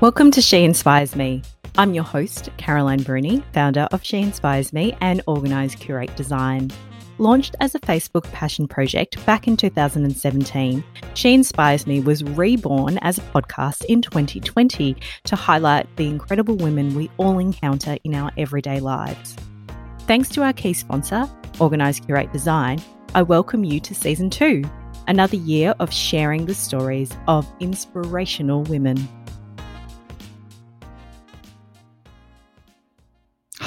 [0.00, 1.42] Welcome to She Inspires Me.
[1.76, 6.70] I'm your host, Caroline Bruni, founder of She Inspires Me and Organise Curate Design.
[7.18, 10.84] Launched as a Facebook passion project back in 2017,
[11.14, 16.94] She Inspires Me was reborn as a podcast in 2020 to highlight the incredible women
[16.94, 19.34] we all encounter in our everyday lives.
[20.02, 21.28] Thanks to our key sponsor,
[21.58, 22.80] Organise Curate Design,
[23.16, 24.62] I welcome you to season two,
[25.08, 29.08] another year of sharing the stories of inspirational women.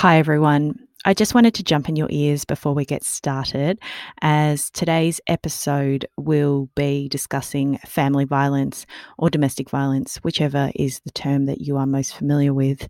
[0.01, 0.79] Hi, everyone.
[1.05, 3.77] I just wanted to jump in your ears before we get started,
[4.23, 8.87] as today's episode will be discussing family violence
[9.19, 12.87] or domestic violence, whichever is the term that you are most familiar with.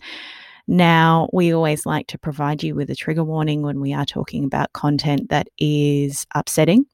[0.69, 4.45] Now, we always like to provide you with a trigger warning when we are talking
[4.45, 6.85] about content that is upsetting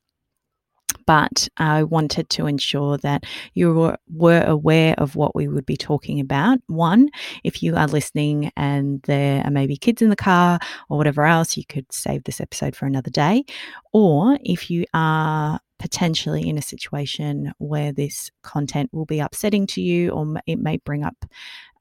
[1.07, 3.25] but I wanted to ensure that
[3.55, 6.59] you were, aware of what we would be talking about.
[6.67, 7.09] One,
[7.43, 11.57] if you are listening and there are maybe kids in the car or whatever else,
[11.57, 13.45] you could save this episode for another day.
[13.93, 19.81] Or if you are potentially in a situation where this content will be upsetting to
[19.81, 21.25] you or it may bring up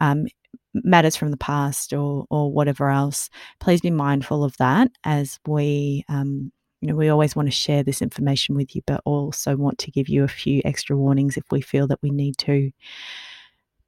[0.01, 0.27] um,
[0.75, 3.31] matters from the past or or whatever else
[3.61, 7.83] please be mindful of that as we um, you know, we always want to share
[7.83, 11.45] this information with you, but also want to give you a few extra warnings if
[11.51, 12.71] we feel that we need to.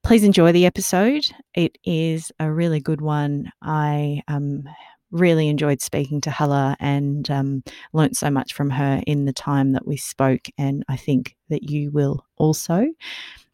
[0.03, 1.25] Please enjoy the episode.
[1.55, 3.53] It is a really good one.
[3.61, 4.65] I um,
[5.11, 9.73] really enjoyed speaking to Hala and um, learnt so much from her in the time
[9.73, 12.87] that we spoke, and I think that you will also.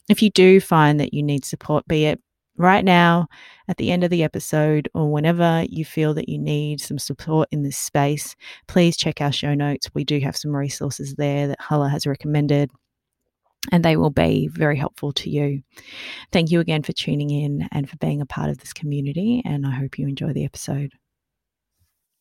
[0.09, 2.21] If you do find that you need support, be it
[2.57, 3.27] right now
[3.69, 7.49] at the end of the episode or whenever you feel that you need some support
[7.51, 8.37] in this space,
[8.69, 9.91] please check our show notes.
[9.95, 12.71] We do have some resources there that Hala has recommended.
[13.73, 15.63] And they will be very helpful to you.
[16.33, 19.41] Thank you again for tuning in and for being a part of this community.
[19.43, 20.93] And I hope you enjoy the episode.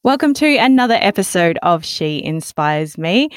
[0.03, 3.29] Welcome to another episode of She Inspires Me.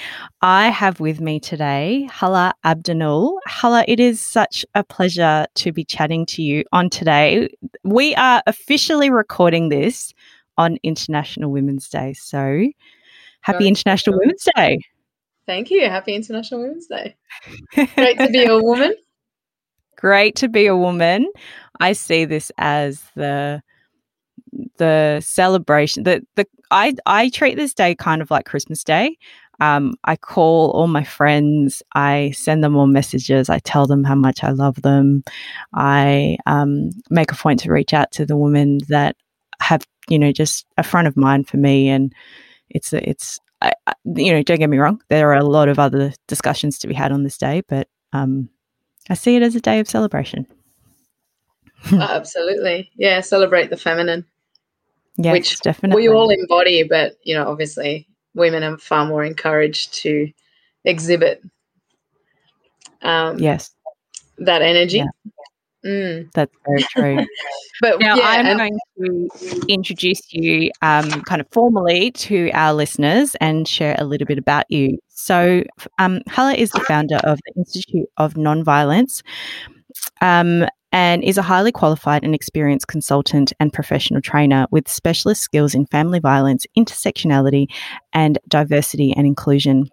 [0.43, 3.39] I have with me today Hala Abdinul.
[3.47, 7.51] Hala, it is such a pleasure to be chatting to you on today.
[7.85, 10.13] We are officially recording this
[10.59, 12.15] on International Women's Day.
[12.15, 12.67] So
[13.43, 14.81] happy International Women's Day.
[15.47, 15.89] Thank you.
[15.89, 17.15] Happy International Women's Day.
[17.95, 18.93] Great to be a woman.
[19.97, 21.31] Great to be a woman.
[21.79, 23.63] I see this as the
[24.79, 29.17] the celebration the the I I treat this day kind of like Christmas Day.
[29.61, 31.83] Um, I call all my friends.
[31.95, 33.49] I send them all messages.
[33.49, 35.25] I tell them how much I love them.
[35.75, 39.17] I um, make a point to reach out to the women that
[39.61, 41.89] have you know just a front of mind for me.
[41.89, 42.13] And
[42.71, 43.73] it's it's I,
[44.05, 45.01] you know don't get me wrong.
[45.09, 48.49] There are a lot of other discussions to be had on this day, but um,
[49.09, 50.47] I see it as a day of celebration.
[51.93, 53.21] absolutely, yeah.
[53.21, 54.27] Celebrate the feminine.
[55.19, 56.03] Yes, which definitely.
[56.03, 60.31] we all embody, but you know, obviously, women are far more encouraged to
[60.85, 61.43] exhibit.
[63.03, 63.71] Um, yes,
[64.39, 64.99] that energy.
[64.99, 65.31] Yeah.
[65.85, 66.33] Mm.
[66.33, 67.27] That's very true.
[67.81, 72.75] but now yeah, I'm and- going to introduce you um, kind of formally to our
[72.75, 74.99] listeners and share a little bit about you.
[75.09, 75.63] So,
[75.99, 79.23] um, Hala is the founder of the Institute of Nonviolence.
[80.21, 85.75] Um, and is a highly qualified and experienced consultant and professional trainer with specialist skills
[85.75, 87.67] in family violence, intersectionality,
[88.15, 89.91] and diversity and inclusion.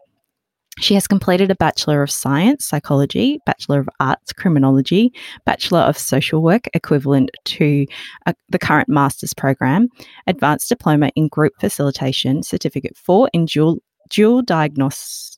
[0.79, 5.13] She has completed a Bachelor of Science, Psychology, Bachelor of Arts, Criminology,
[5.45, 7.85] Bachelor of Social Work, equivalent to
[8.25, 9.89] uh, the current Master's program,
[10.25, 13.77] Advanced Diploma in Group Facilitation, Certificate 4 in Dual,
[14.09, 15.32] dual Diagnosis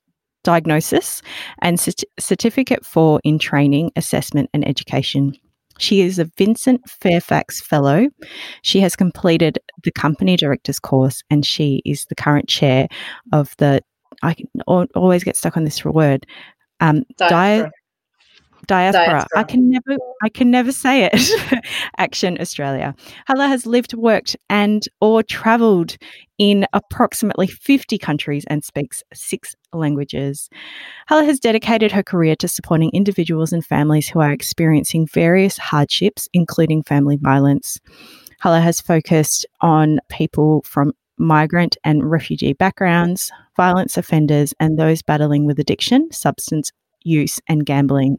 [0.46, 1.22] diagnosis
[1.62, 1.80] and
[2.20, 5.34] certificate 4 in training, assessment and education.
[5.78, 8.08] She is a Vincent Fairfax Fellow.
[8.62, 12.88] She has completed the Company Directors course and she is the current chair
[13.34, 13.82] of the,
[14.24, 16.26] I always get stuck on this word,
[16.80, 17.72] um, diaspora.
[18.68, 19.06] Diaspora.
[19.06, 19.40] diaspora.
[19.40, 21.66] I can never I can never say it.
[21.98, 22.96] Action Australia.
[23.28, 25.98] Hala has lived, worked and or travelled
[26.38, 30.50] in approximately 50 countries and speaks six languages.
[31.08, 36.28] Hala has dedicated her career to supporting individuals and families who are experiencing various hardships,
[36.34, 37.80] including family violence.
[38.42, 45.46] Hala has focused on people from migrant and refugee backgrounds, violence offenders, and those battling
[45.46, 46.72] with addiction, substance
[47.04, 48.18] use, and gambling.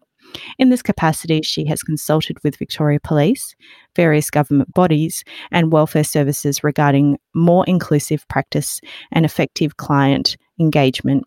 [0.58, 3.54] In this capacity, she has consulted with Victoria Police,
[3.94, 8.80] various government bodies, and welfare services regarding more inclusive practice
[9.12, 11.24] and effective client engagement.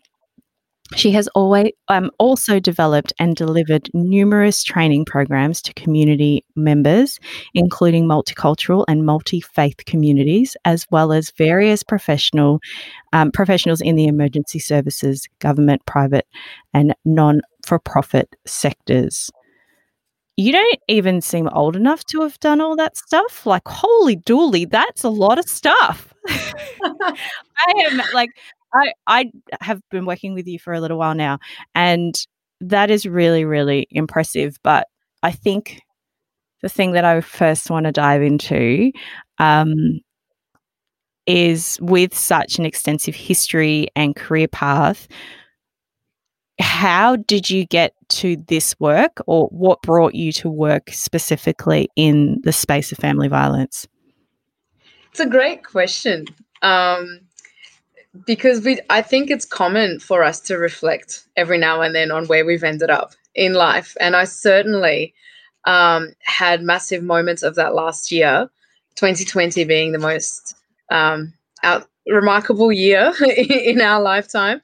[0.96, 7.20] She has always um, also developed and delivered numerous training programs to community members,
[7.54, 12.58] including multicultural and multi-faith communities, as well as various professional
[13.12, 16.26] um, professionals in the emergency services, government, private,
[16.74, 19.30] and non-for-profit sectors.
[20.36, 23.46] You don't even seem old enough to have done all that stuff.
[23.46, 26.14] Like, holy dooly, that's a lot of stuff.
[26.28, 27.14] I
[27.86, 28.30] am like
[28.74, 29.30] I I
[29.60, 31.38] have been working with you for a little while now,
[31.74, 32.14] and
[32.60, 34.56] that is really really impressive.
[34.62, 34.86] But
[35.22, 35.80] I think
[36.62, 38.92] the thing that I first want to dive into
[39.38, 40.00] um,
[41.26, 45.08] is with such an extensive history and career path.
[46.58, 52.40] How did you get to this work, or what brought you to work specifically in
[52.42, 53.86] the space of family violence?
[55.10, 56.26] It's a great question.
[56.62, 57.20] Um,
[58.26, 62.26] because we I think it's common for us to reflect every now and then on
[62.26, 63.96] where we've ended up in life.
[64.00, 65.14] And I certainly
[65.66, 68.50] um, had massive moments of that last year,
[68.96, 70.56] 2020 being the most
[70.90, 74.60] um, out, remarkable year in our lifetime.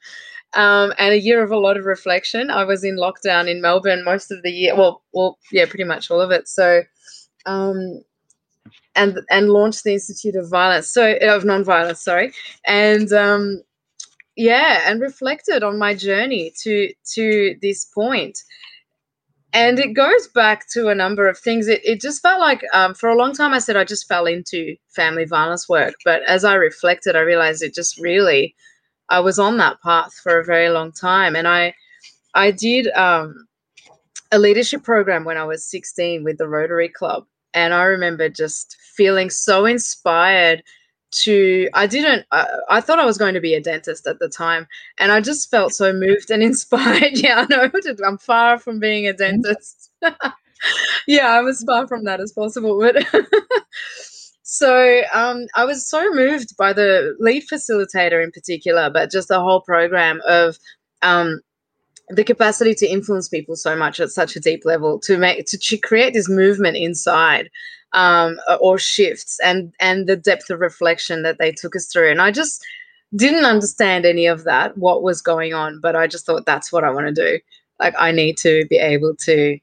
[0.53, 2.49] Um, and a year of a lot of reflection.
[2.49, 4.75] I was in lockdown in Melbourne most of the year.
[4.75, 6.47] Well, well, yeah, pretty much all of it.
[6.47, 6.83] So,
[7.45, 8.01] um,
[8.95, 12.31] and and launched the Institute of Violence, so of Nonviolence, sorry,
[12.65, 13.61] and um,
[14.35, 18.39] yeah, and reflected on my journey to to this point.
[19.53, 21.67] And it goes back to a number of things.
[21.67, 24.25] It, it just felt like um, for a long time I said I just fell
[24.25, 25.95] into family violence work.
[26.05, 28.55] But as I reflected, I realized it just really,
[29.09, 31.35] I was on that path for a very long time.
[31.35, 31.73] And I,
[32.35, 33.47] I did um,
[34.31, 38.77] a leadership program when I was 16 with the Rotary Club and I remember just
[38.95, 40.63] feeling so inspired
[41.09, 44.27] to I didn't uh, I thought I was going to be a dentist at the
[44.27, 44.67] time
[44.97, 47.71] and I just felt so moved and inspired yeah I know
[48.05, 49.41] I'm far from being a mm-hmm.
[49.41, 49.91] dentist
[51.07, 53.05] yeah I'm as far from that as possible but
[54.43, 59.39] so um, I was so moved by the lead facilitator in particular but just the
[59.39, 60.57] whole program of
[61.01, 61.41] um,
[62.09, 65.57] the capacity to influence people so much at such a deep level to make to,
[65.57, 67.49] to create this movement inside
[67.93, 72.11] um, or shifts and and the depth of reflection that they took us through.
[72.11, 72.63] And i just
[73.15, 76.83] didn't understand any of that what was going on but i just thought that's what
[76.83, 77.39] i want to do.
[77.79, 79.57] Like i need to be able to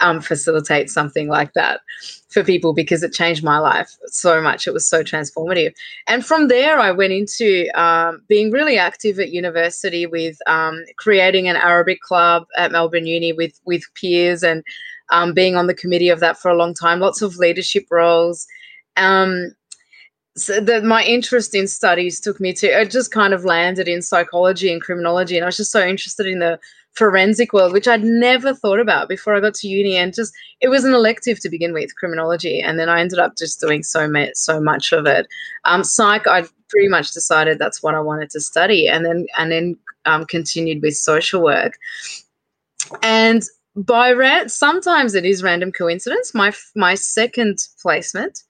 [0.00, 1.80] um, facilitate something like that
[2.28, 4.66] for people because it changed my life so much.
[4.66, 5.74] It was so transformative.
[6.06, 11.48] And from there, I went into um, being really active at university with um, creating
[11.48, 14.62] an Arabic club at Melbourne Uni with with peers and
[15.10, 17.00] um, being on the committee of that for a long time.
[17.00, 18.46] Lots of leadership roles.
[18.96, 19.54] Um,
[20.38, 24.72] so my interest in studies took me to it just kind of landed in psychology
[24.72, 26.58] and criminology and i was just so interested in the
[26.92, 29.96] forensic world, which I'd never thought about before I got to uni.
[29.96, 33.36] And just it was an elective to begin with, criminology, and then I ended up
[33.36, 35.26] just doing so much, so much of it.
[35.64, 39.52] Um, psych, I pretty much decided that's what I wanted to study, and then and
[39.52, 41.78] then um, continued with social work.
[43.02, 43.42] And
[43.76, 46.34] by ran- sometimes it is random coincidence.
[46.34, 48.42] My my second placement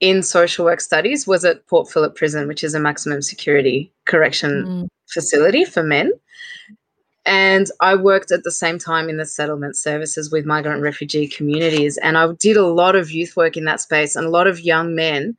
[0.00, 4.64] in social work studies was at Port Phillip Prison, which is a maximum security correction
[4.64, 4.88] mm.
[5.08, 6.12] facility for men.
[7.28, 11.98] And I worked at the same time in the settlement services with migrant refugee communities.
[11.98, 14.60] And I did a lot of youth work in that space and a lot of
[14.60, 15.36] young men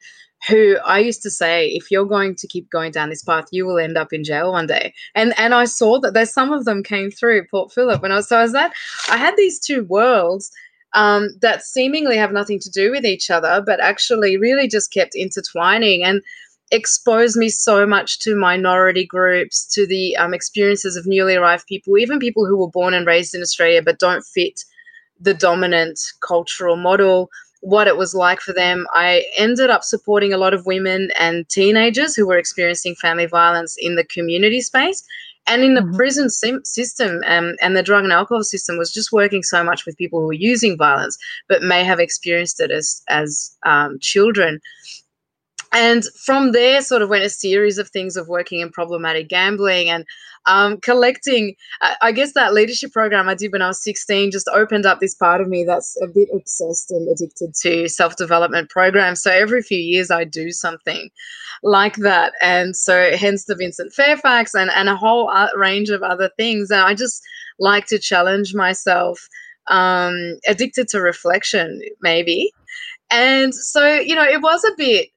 [0.48, 3.66] who I used to say, if you're going to keep going down this path, you
[3.66, 4.94] will end up in jail one day.
[5.16, 8.04] And and I saw that there's some of them came through Port Phillip.
[8.04, 8.72] And I was so I was that
[9.10, 10.52] I had these two worlds
[10.94, 15.16] um, that seemingly have nothing to do with each other, but actually really just kept
[15.16, 16.04] intertwining.
[16.04, 16.22] And
[16.72, 21.98] exposed me so much to minority groups, to the um, experiences of newly arrived people,
[21.98, 24.64] even people who were born and raised in Australia but don't fit
[25.20, 27.30] the dominant cultural model,
[27.62, 28.88] what it was like for them.
[28.94, 33.76] I ended up supporting a lot of women and teenagers who were experiencing family violence
[33.78, 35.04] in the community space.
[35.48, 35.96] And in the mm-hmm.
[35.96, 39.84] prison sim- system um, and the drug and alcohol system was just working so much
[39.86, 44.62] with people who were using violence, but may have experienced it as as um, children
[45.72, 49.90] and from there sort of went a series of things of working in problematic gambling
[49.90, 50.06] and
[50.46, 51.56] um, collecting
[52.02, 55.16] I, guess that leadership program i did when i was 16 just opened up this
[55.16, 59.22] part of me that's a bit obsessed and addicted to self-development programs.
[59.22, 61.10] So every few years i do something
[61.62, 62.32] like that.
[62.42, 66.72] And so hence the vincent fairfax and, and a whole range of other things.
[66.72, 67.22] And i just
[67.60, 69.28] like to challenge myself
[69.68, 72.52] um, addicted to reflection maybe.
[73.12, 75.10] And so you know it was a bit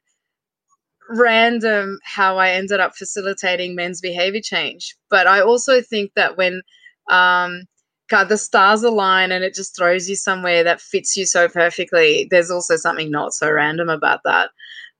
[1.17, 4.97] random how I ended up facilitating men's behavior change.
[5.11, 6.63] But I also think that when
[7.09, 7.65] um,
[8.09, 12.29] God, the stars align and it just throws you somewhere that fits you so perfectly,
[12.31, 14.51] there's also something not so random about that.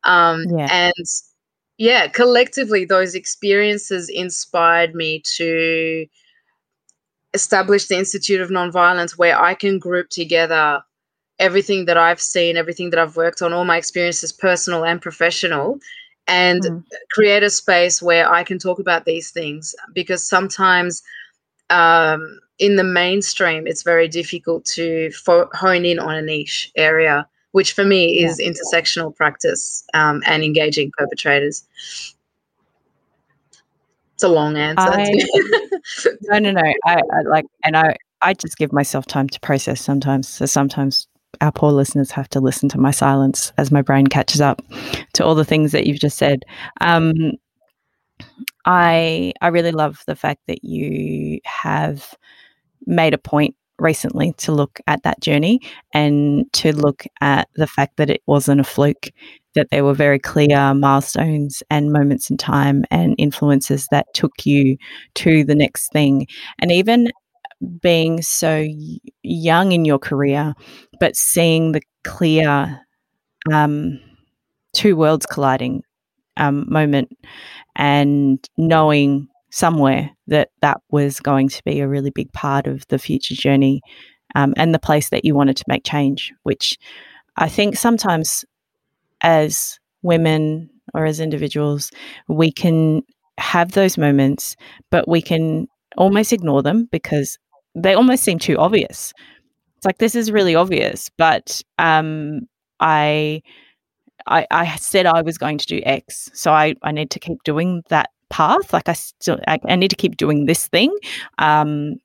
[0.05, 0.69] Um, yeah.
[0.71, 1.07] And
[1.79, 6.07] yeah, collectively, those experiences inspired me to
[7.35, 10.83] establish the Institute of Nonviolence, where I can group together
[11.39, 15.79] everything that I've seen, everything that I've worked on, all my experiences, personal and professional,
[16.27, 16.85] and mm.
[17.11, 19.75] create a space where I can talk about these things.
[19.93, 21.03] Because sometimes
[21.71, 27.27] um, in the mainstream, it's very difficult to fo- hone in on a niche area,
[27.53, 28.51] which for me is yeah.
[28.51, 31.65] intersectional practice um, and engaging perpetrators.
[34.15, 34.89] It's a long answer.
[34.89, 35.13] I,
[36.23, 36.73] no, no, no.
[36.85, 40.29] I, I like, and I, I just give myself time to process sometimes.
[40.29, 41.09] So sometimes
[41.41, 44.63] our poor listeners have to listen to my silence as my brain catches up
[45.15, 46.45] to all the things that you've just said.
[46.81, 47.13] Um,
[48.65, 52.15] I I really love the fact that you have
[52.87, 55.61] made a point recently to look at that journey
[55.93, 59.11] and to look at the fact that it wasn't a fluke,
[59.55, 64.77] that there were very clear milestones and moments in time and influences that took you
[65.15, 66.27] to the next thing.
[66.61, 67.11] And even
[67.81, 68.67] being so
[69.23, 70.55] young in your career,
[71.01, 72.81] but seeing the clear
[73.53, 74.01] um,
[74.73, 75.83] two worlds colliding
[76.37, 77.17] um, moment
[77.77, 82.99] and knowing somewhere that that was going to be a really big part of the
[82.99, 83.83] future journey
[84.35, 86.79] um, and the place that you wanted to make change, which
[87.37, 88.45] I think sometimes
[89.23, 91.91] as women or as individuals,
[92.29, 93.03] we can
[93.39, 94.57] have those moments,
[94.91, 97.39] but we can almost ignore them because
[97.75, 99.13] they almost seem too obvious.
[99.77, 102.49] It's like this is really obvious, but um,
[102.81, 103.43] I,
[104.27, 107.43] I, I said I was going to do X, so I, I need to keep
[107.45, 108.73] doing that path.
[108.73, 110.97] Like I still, I, I need to keep doing this thing.
[111.39, 111.97] Um,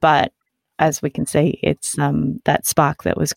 [0.00, 0.32] but
[0.78, 3.32] as we can see, it's um, that spark that was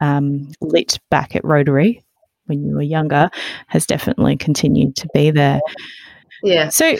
[0.00, 2.02] um, lit back at Rotary
[2.46, 3.30] when you were younger
[3.66, 5.60] has definitely continued to be there.
[6.42, 6.68] Yeah.
[6.68, 6.96] So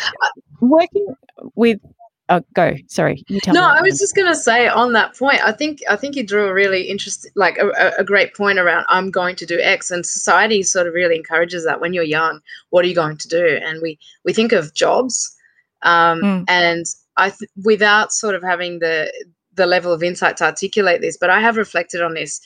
[0.61, 1.07] working
[1.55, 1.81] with
[2.31, 2.75] Oh, go.
[2.89, 3.67] Sorry, you tell no, me.
[3.67, 5.41] No, I was just going to say on that point.
[5.43, 8.85] I think I think you drew a really interesting, like a, a, great point around.
[8.89, 11.81] I'm going to do X, and society sort of really encourages that.
[11.81, 13.59] When you're young, what are you going to do?
[13.63, 15.35] And we we think of jobs,
[15.83, 16.45] um, mm.
[16.49, 16.85] and
[17.17, 19.11] I th- without sort of having the
[19.55, 22.41] the level of insight to articulate this, but I have reflected on this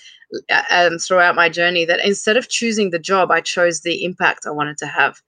[0.48, 1.84] uh, um, throughout my journey.
[1.84, 5.20] That instead of choosing the job, I chose the impact I wanted to have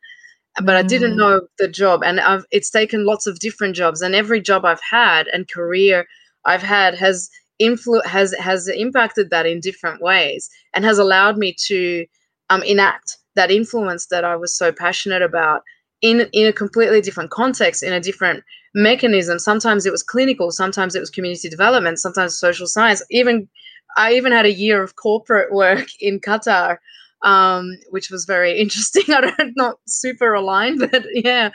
[0.63, 1.19] but I didn't mm.
[1.19, 2.03] know the job.
[2.05, 6.07] And I've, it's taken lots of different jobs, and every job I've had and career
[6.45, 7.31] I've had has
[7.61, 12.07] influ- has has impacted that in different ways, and has allowed me to
[12.51, 15.63] um, enact that influence that I was so passionate about
[16.03, 18.45] in in a completely different context, in a different
[18.75, 19.39] mechanism.
[19.39, 23.03] Sometimes it was clinical, sometimes it was community development, sometimes social science.
[23.11, 23.49] Even
[23.97, 26.79] I even had a year of corporate work in Qatar
[27.25, 29.13] um, which was very interesting.
[29.13, 31.51] I don't not super aligned, but yeah,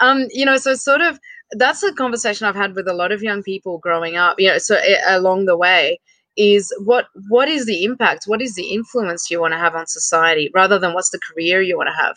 [0.00, 1.18] um, you know, so sort of
[1.52, 4.38] that's a conversation I've had with a lot of young people growing up.
[4.38, 5.98] You know, so uh, along the way
[6.36, 8.24] is what what is the impact?
[8.26, 11.60] What is the influence you want to have on society, rather than what's the career
[11.60, 12.16] you want to have,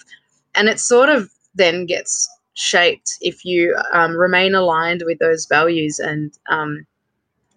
[0.54, 6.00] and it sort of then gets shaped if you um, remain aligned with those values
[6.00, 6.86] and um,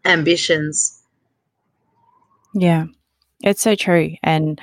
[0.05, 1.03] ambitions.
[2.55, 2.87] Yeah,
[3.43, 4.61] it's so true, and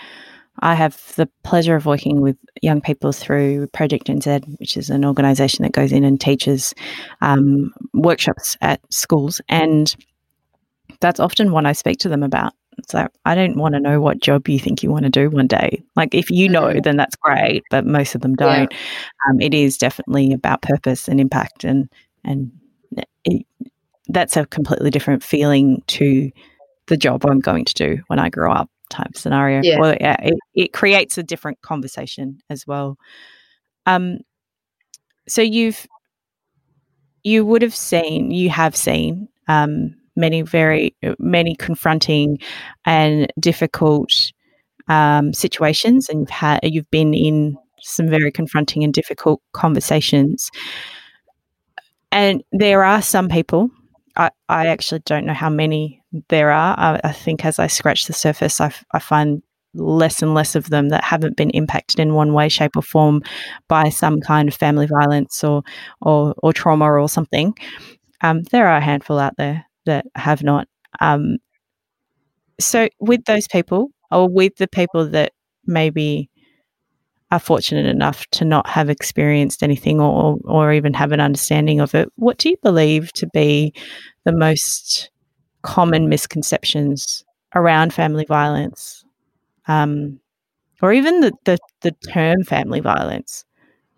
[0.61, 5.03] I have the pleasure of working with young people through Project NZ, which is an
[5.03, 6.73] organisation that goes in and teaches
[7.21, 9.41] um, workshops at schools.
[9.49, 9.95] And
[10.99, 12.53] that's often what I speak to them about.
[12.87, 15.47] So I don't want to know what job you think you want to do one
[15.47, 15.83] day.
[15.95, 16.83] Like if you know, mm.
[16.83, 18.71] then that's great, but most of them don't.
[18.71, 19.29] Yeah.
[19.29, 21.89] Um, it is definitely about purpose and impact, and
[22.23, 22.51] and
[23.25, 23.45] it,
[24.07, 26.31] that's a completely different feeling to
[26.87, 29.61] the job I'm going to do when I grow up type scenario.
[29.63, 29.79] Yeah.
[29.79, 32.97] Well, yeah, it, it creates a different conversation as well.
[33.85, 34.19] Um,
[35.27, 35.87] so you've
[37.23, 42.39] you would have seen, you have seen um, many very many confronting
[42.85, 44.31] and difficult
[44.87, 50.51] um, situations, and you've had you've been in some very confronting and difficult conversations.
[52.11, 53.69] And there are some people,
[54.15, 56.75] I, I actually don't know how many there are.
[56.77, 59.41] I, I think as I scratch the surface, I, I find
[59.73, 63.21] less and less of them that haven't been impacted in one way, shape, or form
[63.67, 65.63] by some kind of family violence or
[66.01, 67.53] or, or trauma or something.
[68.21, 70.67] Um, there are a handful out there that have not.
[70.99, 71.37] Um,
[72.59, 75.31] so, with those people, or with the people that
[75.65, 76.29] maybe
[77.31, 81.95] are fortunate enough to not have experienced anything or, or even have an understanding of
[81.95, 83.73] it, what do you believe to be
[84.25, 85.09] the most
[85.61, 87.23] common misconceptions
[87.55, 89.05] around family violence?
[89.67, 90.19] Um,
[90.81, 93.45] or even the, the, the term family violence?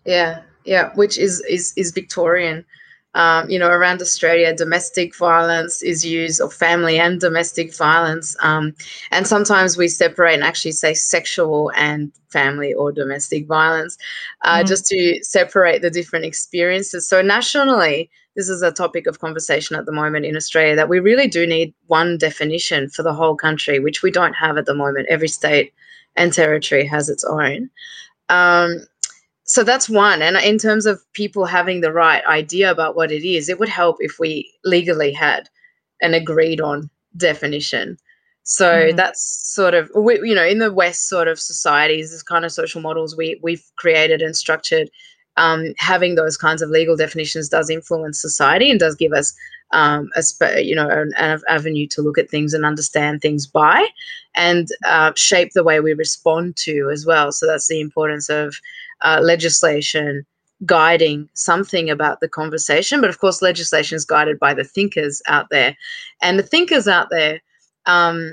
[0.04, 2.64] Yeah, yeah, which is is is Victorian.
[3.14, 8.36] Um, you know, around Australia, domestic violence is used, or family and domestic violence.
[8.40, 8.74] Um,
[9.10, 13.96] and sometimes we separate and actually say sexual and family or domestic violence,
[14.42, 14.66] uh, mm.
[14.66, 17.08] just to separate the different experiences.
[17.08, 20.98] So, nationally, this is a topic of conversation at the moment in Australia that we
[20.98, 24.74] really do need one definition for the whole country, which we don't have at the
[24.74, 25.06] moment.
[25.08, 25.72] Every state
[26.16, 27.70] and territory has its own.
[28.28, 28.86] Um,
[29.44, 30.22] so that's one.
[30.22, 33.68] And in terms of people having the right idea about what it is, it would
[33.68, 35.48] help if we legally had
[36.00, 37.98] an agreed on definition.
[38.42, 38.96] So mm-hmm.
[38.96, 42.52] that's sort of, we, you know, in the West sort of societies, this kind of
[42.52, 44.90] social models we, we've created and structured,
[45.36, 49.34] um, having those kinds of legal definitions does influence society and does give us
[49.72, 53.84] um, a you know an, an, avenue to look at things and understand things by,
[54.36, 57.32] and uh, shape the way we respond to as well.
[57.32, 58.54] So that's the importance of
[59.02, 60.24] uh, legislation
[60.64, 63.00] guiding something about the conversation.
[63.00, 65.76] But of course, legislation is guided by the thinkers out there,
[66.22, 67.40] and the thinkers out there.
[67.86, 68.32] Um,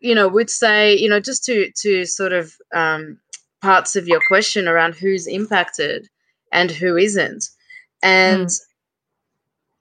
[0.00, 3.18] you know, would say, you know, just to to sort of um,
[3.62, 6.08] parts of your question around who's impacted
[6.52, 7.48] and who isn't,
[8.02, 8.60] and mm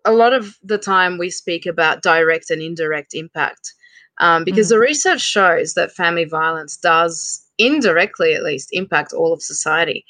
[0.05, 3.73] a lot of the time we speak about direct and indirect impact
[4.19, 4.75] um, because mm-hmm.
[4.75, 10.05] the research shows that family violence does indirectly at least impact all of society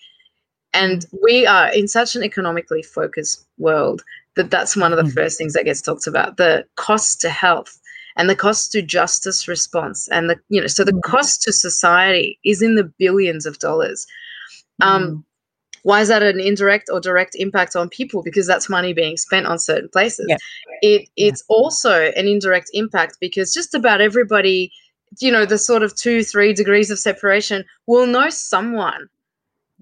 [0.73, 1.17] and mm-hmm.
[1.23, 4.01] we are in such an economically focused world
[4.35, 5.13] that that's one of the mm-hmm.
[5.13, 7.77] first things that gets talked about the cost to health
[8.17, 11.11] and the cost to justice response and the you know so the mm-hmm.
[11.11, 14.05] cost to society is in the billions of dollars
[14.81, 15.23] um, mm
[15.83, 19.45] why is that an indirect or direct impact on people because that's money being spent
[19.45, 20.37] on certain places yeah.
[20.81, 21.55] it it's yeah.
[21.55, 24.71] also an indirect impact because just about everybody
[25.19, 29.09] you know the sort of two three degrees of separation will know someone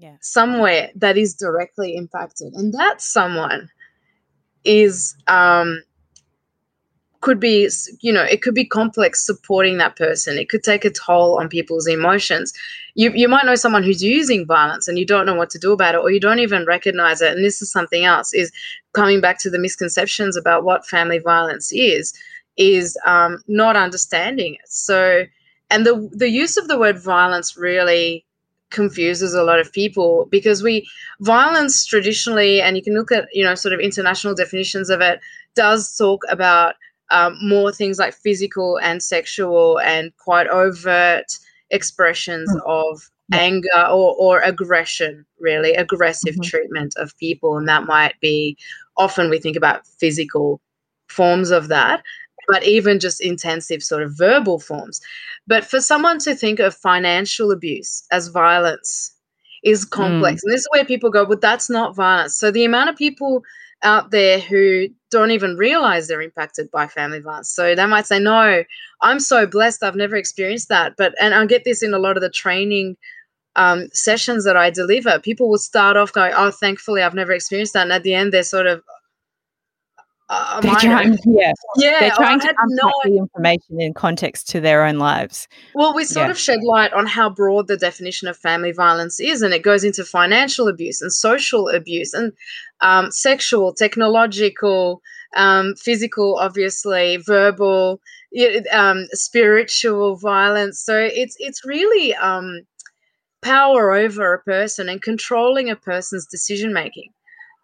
[0.00, 0.16] yeah.
[0.20, 2.54] somewhere that is directly impacted.
[2.54, 3.70] And that someone
[4.64, 5.82] is um
[7.22, 7.68] could be
[8.00, 10.38] you know it could be complex supporting that person.
[10.38, 12.52] It could take a toll on people's emotions.
[12.94, 15.72] You you might know someone who's using violence and you don't know what to do
[15.72, 17.32] about it or you don't even recognize it.
[17.32, 18.50] And this is something else is
[18.94, 22.14] coming back to the misconceptions about what family violence is
[22.56, 25.24] is um, not understanding it so
[25.70, 28.24] and the the use of the word violence really
[28.70, 30.88] confuses a lot of people because we
[31.20, 35.20] violence traditionally and you can look at you know sort of international definitions of it
[35.54, 36.74] does talk about
[37.10, 41.26] um, more things like physical and sexual and quite overt
[41.70, 42.60] expressions mm.
[42.66, 46.42] of anger or, or aggression, really aggressive mm-hmm.
[46.42, 47.56] treatment of people.
[47.56, 48.56] And that might be
[48.96, 50.60] often we think about physical
[51.08, 52.02] forms of that,
[52.50, 55.00] but even just intensive sort of verbal forms.
[55.46, 59.14] But for someone to think of financial abuse as violence
[59.62, 60.40] is complex.
[60.40, 60.44] Mm.
[60.44, 62.34] And this is where people go, but that's not violence.
[62.34, 63.42] So the amount of people
[63.82, 67.50] out there who don't even realize they're impacted by family violence.
[67.50, 68.64] So they might say, No,
[69.00, 70.94] I'm so blessed, I've never experienced that.
[70.98, 72.96] But, and I get this in a lot of the training
[73.56, 75.18] um, sessions that I deliver.
[75.20, 77.82] People will start off going, Oh, thankfully, I've never experienced that.
[77.82, 78.82] And at the end, they're sort of,
[80.30, 84.60] uh, they're trying, yeah, yeah, they're trying to unpack no the information in context to
[84.60, 85.48] their own lives.
[85.74, 86.30] Well, we sort yeah.
[86.30, 89.82] of shed light on how broad the definition of family violence is, and it goes
[89.82, 92.32] into financial abuse and social abuse and
[92.80, 95.02] um, sexual, technological,
[95.34, 98.00] um, physical, obviously, verbal,
[98.72, 100.80] um, spiritual violence.
[100.80, 102.60] So it's it's really um,
[103.42, 107.10] power over a person and controlling a person's decision making.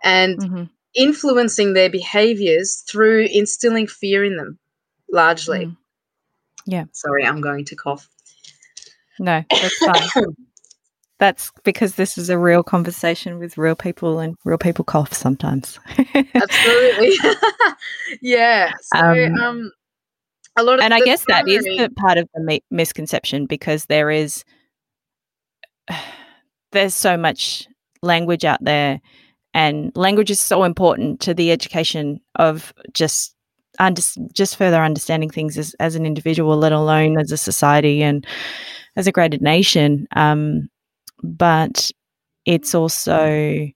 [0.02, 0.64] And mm-hmm
[0.96, 4.58] influencing their behaviors through instilling fear in them
[5.12, 5.66] largely.
[5.66, 5.76] Mm.
[6.66, 6.84] Yeah.
[6.92, 8.08] Sorry, I'm going to cough.
[9.18, 10.24] No, that's fine.
[11.18, 15.78] that's because this is a real conversation with real people and real people cough sometimes.
[16.34, 17.12] Absolutely.
[18.20, 18.72] yeah.
[18.94, 19.72] So, um, um,
[20.56, 23.86] a lot of And I guess primary- that is the part of the misconception because
[23.86, 24.44] there is
[26.72, 27.68] there's so much
[28.02, 29.00] language out there
[29.56, 33.34] and language is so important to the education of just
[33.78, 34.02] under,
[34.34, 38.26] just further understanding things as, as an individual, let alone as a society and
[38.96, 40.06] as a greater nation.
[40.14, 40.68] Um,
[41.22, 41.90] but
[42.44, 43.66] it's also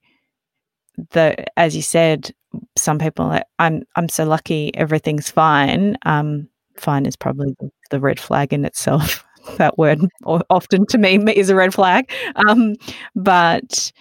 [1.13, 2.31] the as you said,
[2.77, 5.97] some people like, I'm I'm so lucky, everything's fine.
[6.05, 7.57] Um, fine is probably
[7.91, 9.25] the, red flag in itself.
[9.57, 12.13] that word often to me is a red flag.
[12.47, 12.75] Um,
[13.17, 13.93] but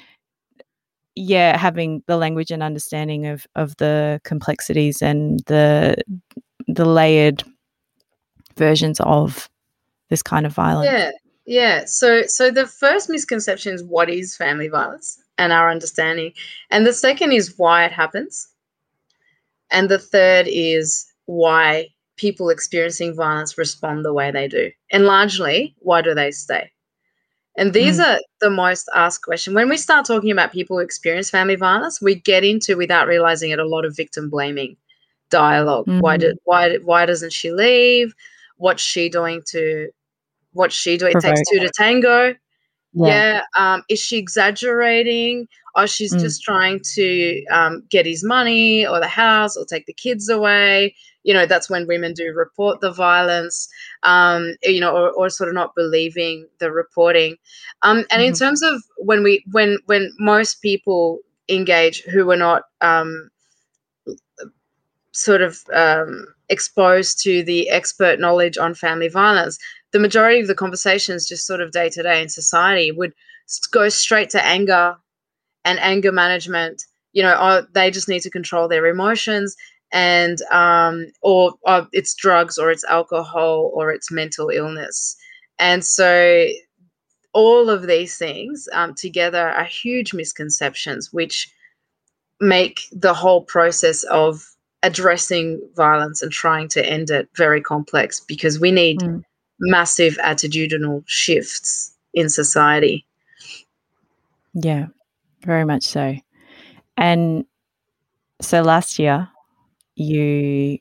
[1.15, 5.95] yeah, having the language and understanding of of the complexities and the
[6.67, 7.43] the layered
[8.55, 9.49] versions of
[10.09, 10.89] this kind of violence.
[10.91, 11.11] Yeah,
[11.45, 11.85] yeah.
[11.85, 16.33] So so the first misconception is what is family violence and our understanding,
[16.69, 18.47] and the second is why it happens,
[19.71, 25.75] and the third is why people experiencing violence respond the way they do, and largely
[25.79, 26.71] why do they stay.
[27.57, 28.05] And these mm.
[28.05, 29.53] are the most asked question.
[29.53, 33.51] When we start talking about people who experience family violence, we get into, without realizing
[33.51, 34.77] it, a lot of victim blaming
[35.29, 35.99] dialog mm-hmm.
[35.99, 38.13] Why did why why doesn't she leave?
[38.57, 39.89] What's she doing to
[40.53, 41.15] what's she doing?
[41.15, 42.35] It takes two to tango.
[42.93, 43.07] Yeah.
[43.07, 43.41] yeah.
[43.57, 45.47] Um, is she exaggerating?
[45.79, 46.19] Or she's mm.
[46.19, 50.95] just trying to um, get his money or the house or take the kids away.
[51.23, 53.67] You know, that's when women do report the violence,
[54.03, 57.35] um, you know, or, or, sort of not believing the reporting.
[57.81, 58.21] Um, and mm-hmm.
[58.29, 63.29] in terms of when we when when most people engage who are not um,
[65.11, 69.59] sort of um, exposed to the expert knowledge on family violence,
[69.91, 73.13] the majority of the conversations, just sort of day to day in society, would
[73.71, 74.95] go straight to anger
[75.65, 76.83] and anger management.
[77.13, 79.55] You know, oh, they just need to control their emotions,
[79.91, 85.17] and um, or, or it's drugs, or it's alcohol, or it's mental illness,
[85.57, 86.47] and so
[87.33, 91.51] all of these things um, together are huge misconceptions, which
[92.39, 94.43] make the whole process of
[94.83, 99.21] addressing violence and trying to end it very complex because we need mm.
[99.59, 103.05] massive attitudinal shifts in society.
[104.53, 104.87] Yeah,
[105.43, 106.15] very much so.
[106.97, 107.45] And
[108.41, 109.29] so last year,
[109.95, 110.77] you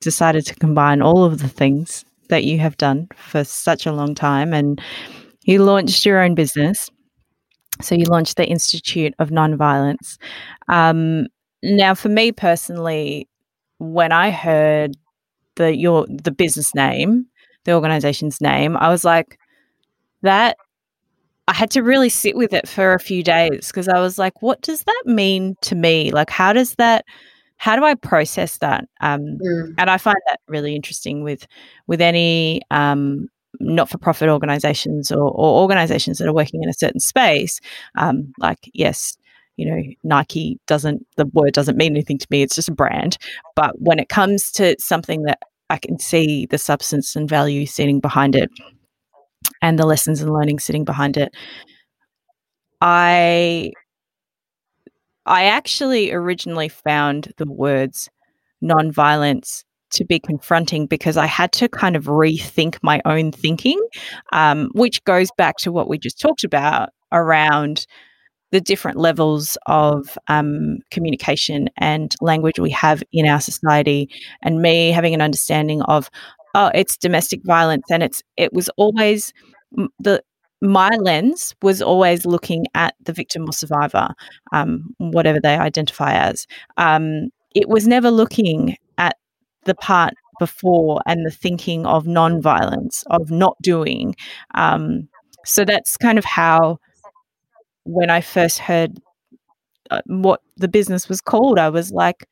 [0.00, 4.14] decided to combine all of the things that you have done for such a long
[4.14, 4.80] time and
[5.44, 6.90] you launched your own business.
[7.82, 10.16] So you launched the Institute of Nonviolence.
[10.68, 11.26] Um,
[11.62, 13.28] now, for me personally,
[13.78, 14.96] when I heard
[15.56, 17.26] the your the business name,
[17.64, 19.38] the organization's name, I was like,
[20.22, 20.56] that
[21.46, 24.40] I had to really sit with it for a few days because I was like,
[24.40, 26.10] what does that mean to me?
[26.10, 27.04] Like, how does that,
[27.58, 28.86] how do I process that?
[29.00, 29.74] Um, mm.
[29.76, 31.46] And I find that really interesting with
[31.86, 33.28] with any um,
[33.60, 37.60] not for profit organizations or, or, organizations that are working in a certain space.
[37.96, 39.16] Um, like, yes,
[39.56, 42.42] you know, Nike doesn't, the word doesn't mean anything to me.
[42.42, 43.16] It's just a brand.
[43.54, 45.38] But when it comes to something that
[45.70, 48.50] I can see the substance and value sitting behind it
[49.64, 51.32] and the lessons and learning sitting behind it,
[52.80, 53.72] I
[55.26, 58.10] I actually originally found the words
[58.62, 63.80] nonviolence to be confronting because I had to kind of rethink my own thinking,
[64.32, 67.86] um, which goes back to what we just talked about around
[68.50, 74.08] the different levels of um, communication and language we have in our society,
[74.42, 76.10] and me having an understanding of,
[76.54, 79.32] oh, it's domestic violence, and it's it was always
[79.98, 80.22] the
[80.60, 84.08] my lens was always looking at the victim or survivor,
[84.52, 86.46] um, whatever they identify as.
[86.78, 89.16] Um, it was never looking at
[89.66, 94.14] the part before and the thinking of non-violence, of not doing.
[94.54, 95.08] Um,
[95.44, 96.78] so that's kind of how
[97.84, 98.98] when I first heard
[99.90, 102.26] uh, what the business was called, I was like,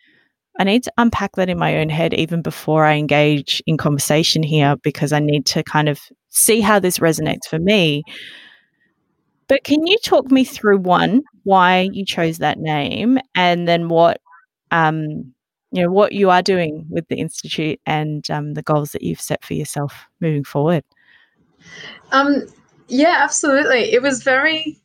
[0.58, 4.42] I need to unpack that in my own head even before I engage in conversation
[4.42, 8.02] here because I need to kind of see how this resonates for me.
[9.48, 14.20] But can you talk me through one, why you chose that name, and then what,
[14.70, 15.34] um,
[15.72, 19.20] you know, what you are doing with the institute and um, the goals that you've
[19.20, 20.84] set for yourself moving forward?
[22.12, 22.46] Um,
[22.88, 23.92] yeah, absolutely.
[23.92, 24.78] It was very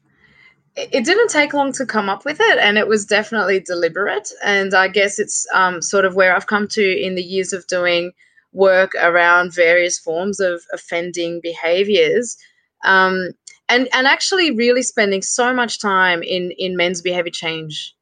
[0.77, 4.31] it didn't take long to come up with it and it was definitely deliberate.
[4.43, 7.67] And i guess it's um, sort of where i've come to in the years of
[7.67, 8.11] doing
[8.53, 12.37] work around various forms of offending behaviors.
[12.83, 13.29] Um,
[13.69, 17.93] and and actually really spending so much time in in men's behavior change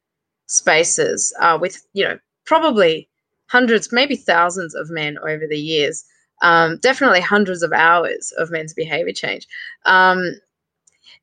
[0.46, 3.08] spaces uh, with you know probably
[3.48, 6.04] hundreds maybe thousands of men over the years.
[6.42, 9.46] Um, definitely hundreds of hours of men's behavior change.
[9.86, 10.38] Um,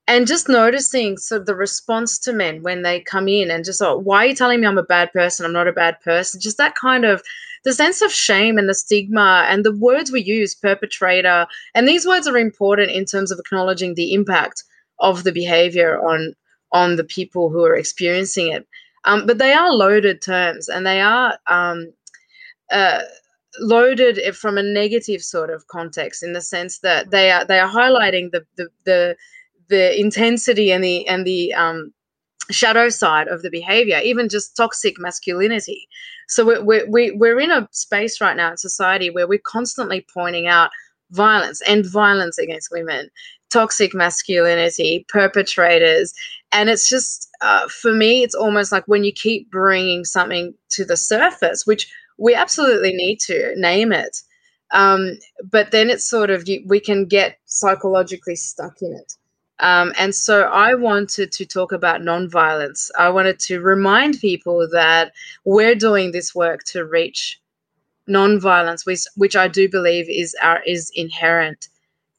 [0.08, 3.82] and just noticing sort of the response to men when they come in and just
[3.82, 5.46] oh, why are you telling me i'm a bad person?
[5.46, 6.42] I'm not a bad person.
[6.42, 7.24] Just that kind of
[7.64, 12.06] the sense of shame and the stigma and the words we use perpetrator and these
[12.06, 14.64] words are important in terms of acknowledging the impact
[15.00, 16.34] of the behavior on
[16.72, 18.68] on the people who are experiencing it.
[19.06, 21.94] Um, but they are loaded terms and they are um,
[22.72, 23.02] uh,
[23.60, 27.70] loaded from a negative sort of context in the sense that they are they are
[27.70, 29.16] highlighting the the the,
[29.70, 31.94] the intensity and the and the um,
[32.52, 35.88] shadow side of the behavior, even just toxic masculinity.
[36.28, 40.48] So we're, we're, we're in a space right now in society where we're constantly pointing
[40.48, 40.70] out
[41.12, 43.10] violence and violence against women,
[43.50, 46.14] toxic masculinity, perpetrators.
[46.52, 50.86] And it's just, uh, for me, it's almost like when you keep bringing something to
[50.86, 54.18] the surface, which we absolutely need to name it.
[54.72, 55.18] Um,
[55.50, 59.14] but then it's sort of, you, we can get psychologically stuck in it.
[59.64, 62.92] Um, and so I wanted to talk about nonviolence.
[63.00, 65.14] I wanted to remind people that
[65.46, 67.40] we're doing this work to reach
[68.10, 71.70] nonviolence, which, which I do believe is our is inherent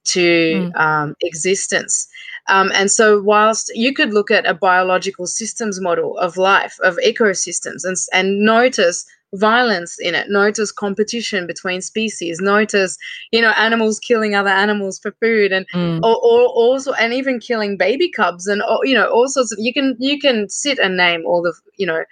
[0.04, 0.80] to mm.
[0.80, 2.08] um, existence.
[2.48, 6.96] Um, and so, whilst you could look at a biological systems model of life, of
[6.98, 9.04] ecosystems, and, and notice
[9.34, 10.28] violence in it.
[10.30, 12.40] Notice competition between species.
[12.40, 12.96] Notice
[13.30, 15.98] you know animals killing other animals for food and mm.
[16.02, 19.72] or, or, also and even killing baby cubs and you know all sorts of you
[19.72, 22.04] can you can sit and name all the you know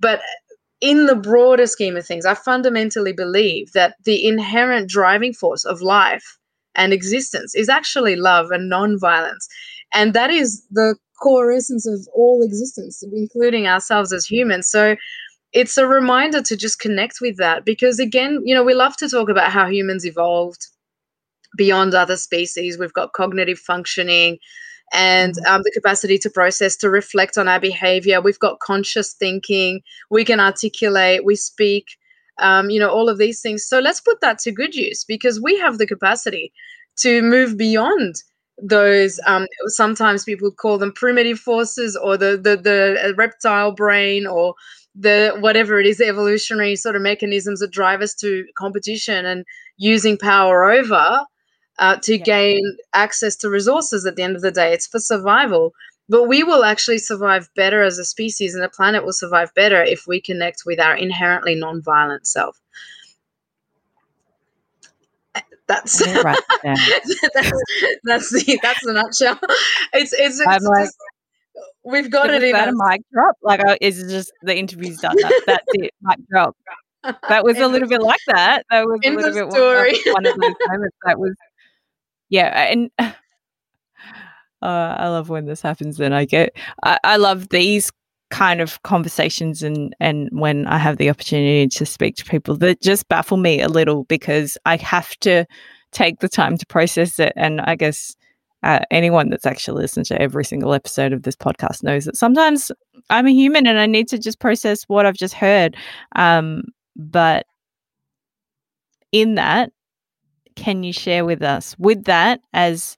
[0.00, 0.20] but
[0.80, 5.80] in the broader scheme of things i fundamentally believe that the inherent driving force of
[5.80, 6.36] life
[6.76, 9.48] and existence is actually love and non-violence.
[9.92, 14.68] And that is the core essence of all existence including ourselves as humans.
[14.68, 14.96] So
[15.52, 19.08] it's a reminder to just connect with that because again you know we love to
[19.08, 20.66] talk about how humans evolved
[21.56, 22.78] beyond other species.
[22.78, 24.38] We've got cognitive functioning
[24.92, 25.54] and mm-hmm.
[25.54, 28.20] um, the capacity to process to reflect on our behavior.
[28.20, 29.80] We've got conscious thinking.
[30.10, 31.24] We can articulate.
[31.24, 31.86] We speak
[32.38, 33.66] um, you know all of these things.
[33.66, 36.52] So let's put that to good use because we have the capacity
[36.98, 38.16] to move beyond
[38.62, 44.54] those um, sometimes people call them primitive forces or the the, the reptile brain or
[44.98, 49.44] the whatever it is evolutionary sort of mechanisms that drive us to competition and
[49.76, 51.24] using power over
[51.78, 52.24] uh, to yeah.
[52.24, 54.72] gain access to resources at the end of the day.
[54.72, 55.74] It's for survival.
[56.08, 59.82] But we will actually survive better as a species and the planet will survive better
[59.82, 62.60] if we connect with our inherently non-violent self.
[65.68, 67.20] That's right that's
[68.04, 69.38] that's the that's the nutshell.
[69.92, 70.88] It's it's, it's, like,
[71.86, 73.36] We've got it in that a mic drop?
[73.42, 75.14] Like, oh, is just the interview's done?
[75.16, 76.56] That, that's it, mic drop.
[77.28, 78.64] That was a little bit like that.
[78.70, 79.96] That was a little bit story.
[80.12, 80.96] one of those moments.
[81.04, 81.36] That was,
[82.28, 83.12] yeah, and uh,
[84.62, 85.96] I love when this happens.
[85.96, 87.92] Then I get, I, I love these
[88.30, 92.82] kind of conversations and and when I have the opportunity to speak to people that
[92.82, 95.44] just baffle me a little because I have to
[95.92, 98.16] take the time to process it and I guess
[98.62, 102.72] uh, anyone that's actually listened to every single episode of this podcast knows that sometimes
[103.10, 105.76] I'm a human and I need to just process what I've just heard.
[106.16, 106.62] Um,
[106.96, 107.46] but
[109.12, 109.70] in that,
[110.56, 112.96] can you share with us with that as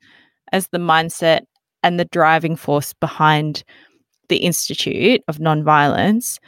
[0.53, 1.43] as the mindset
[1.83, 3.65] and the driving force behind
[4.29, 6.39] the Institute of Nonviolence?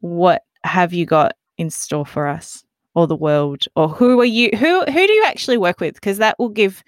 [0.00, 4.50] What have you got in store for us or the world, or who are you?
[4.58, 5.94] Who who do you actually work with?
[5.94, 6.82] Because that will give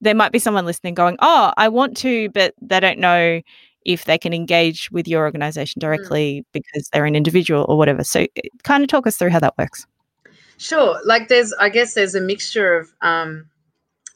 [0.00, 3.40] there might be someone listening going, "Oh, I want to," but they don't know
[3.84, 5.82] if they can engage with your organization mm.
[5.82, 6.44] directly mm.
[6.52, 8.04] because they're an individual or whatever.
[8.04, 9.86] So, eh, kind of talk us through how that works.
[10.58, 10.98] Sure.
[11.04, 13.46] Like, there's, I guess, there's a mixture of um,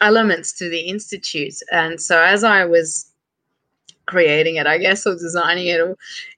[0.01, 3.10] elements to the institute, and so as I was
[4.11, 5.81] creating it, I guess, or designing it.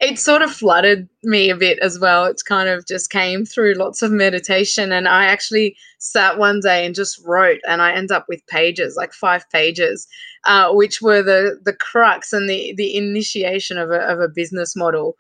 [0.01, 2.27] It sort of flooded me a bit as well.
[2.27, 4.93] It's kind of just came through lots of meditation.
[4.93, 8.95] And I actually sat one day and just wrote, and I end up with pages,
[8.97, 10.07] like five pages,
[10.45, 14.77] uh, which were the the crux and the the initiation of a, of a business
[14.77, 15.17] model.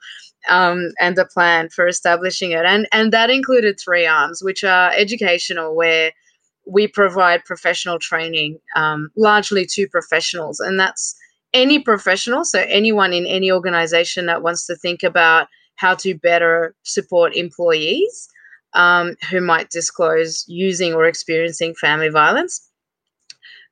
[0.48, 4.90] Um, and a plan for establishing it, and and that included three arms, which are
[4.90, 6.10] educational, where
[6.66, 11.14] we provide professional training, um, largely to professionals, and that's
[11.54, 16.74] any professional, so anyone in any organization that wants to think about how to better
[16.82, 18.28] support employees
[18.74, 22.68] um, who might disclose using or experiencing family violence,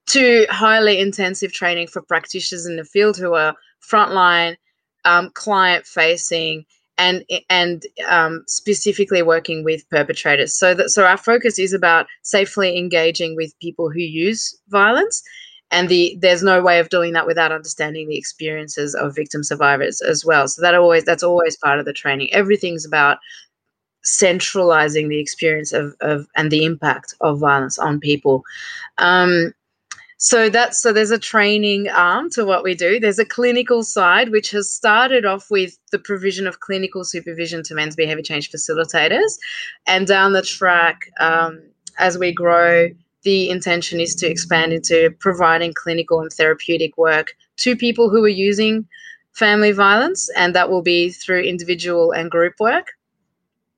[0.06, 3.54] to highly intensive training for practitioners in the field who are
[3.88, 4.56] frontline,
[5.04, 6.64] um, client facing,
[6.98, 10.56] and and um, specifically working with perpetrators.
[10.56, 15.22] So that so our focus is about safely engaging with people who use violence
[15.70, 20.00] and the there's no way of doing that without understanding the experiences of victim survivors
[20.00, 20.48] as well.
[20.48, 22.32] So that always that's always part of the training.
[22.32, 23.18] Everything's about
[24.02, 28.42] centralizing the experience of, of and the impact of violence on people.
[28.98, 29.52] Um,
[30.16, 33.00] so that's so there's a training arm to what we do.
[33.00, 37.74] There's a clinical side which has started off with the provision of clinical supervision to
[37.74, 39.38] men's behavior change facilitators,
[39.86, 41.62] and down the track um,
[41.98, 42.90] as we grow,
[43.22, 48.28] the intention is to expand into providing clinical and therapeutic work to people who are
[48.28, 48.86] using
[49.32, 52.86] family violence, and that will be through individual and group work.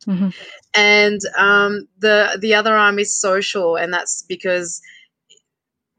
[0.07, 0.31] Mm-hmm.
[0.75, 4.81] And um, the the other arm is social, and that's because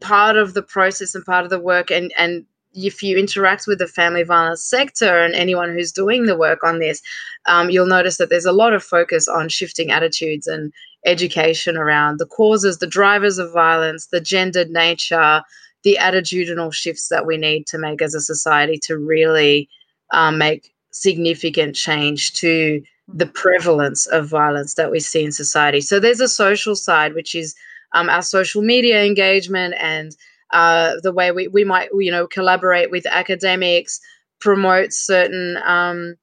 [0.02, 3.80] part of the process and part of the work and and if you interact with
[3.80, 7.02] the family violence sector and anyone who's doing the work on this,
[7.46, 10.74] um, you'll notice that there's a lot of focus on shifting attitudes and
[11.06, 15.42] education around the causes, the drivers of violence, the gendered nature,
[15.84, 19.70] the attitudinal shifts that we need to make as a society to really
[20.12, 25.82] um, make significant change to the prevalence of violence that we see in society.
[25.82, 27.54] So there's a social side, which is
[27.94, 30.16] um, our social media engagement and
[30.52, 34.00] uh, the way we, we might you know collaborate with academics
[34.40, 36.16] promote certain um,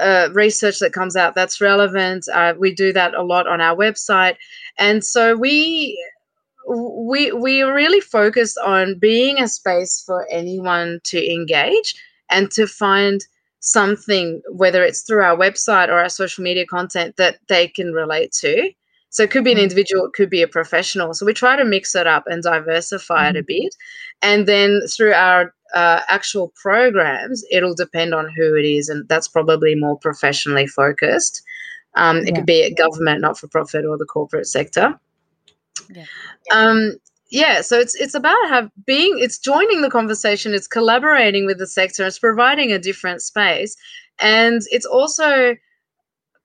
[0.00, 3.76] uh, research that comes out that's relevant uh, we do that a lot on our
[3.76, 4.36] website
[4.78, 5.98] and so we
[6.66, 11.94] we we really focused on being a space for anyone to engage
[12.30, 13.20] and to find
[13.60, 18.32] something whether it's through our website or our social media content that they can relate
[18.32, 18.72] to
[19.14, 19.62] so it could be an mm.
[19.62, 21.14] individual, it could be a professional.
[21.14, 23.36] So we try to mix it up and diversify mm-hmm.
[23.36, 23.46] it a mm.
[23.46, 23.76] bit.
[24.22, 28.88] And then through our uh, actual programs, it'll depend on who it is.
[28.88, 31.42] And that's probably more professionally focused.
[31.96, 32.34] Um, it yeah.
[32.36, 34.98] could be a government, not for profit, or the corporate sector.
[35.90, 36.06] Yeah.
[36.52, 36.96] Um,
[37.30, 41.66] yeah, so it's it's about have being it's joining the conversation, it's collaborating with the
[41.66, 43.76] sector, it's providing a different space,
[44.20, 45.56] and it's also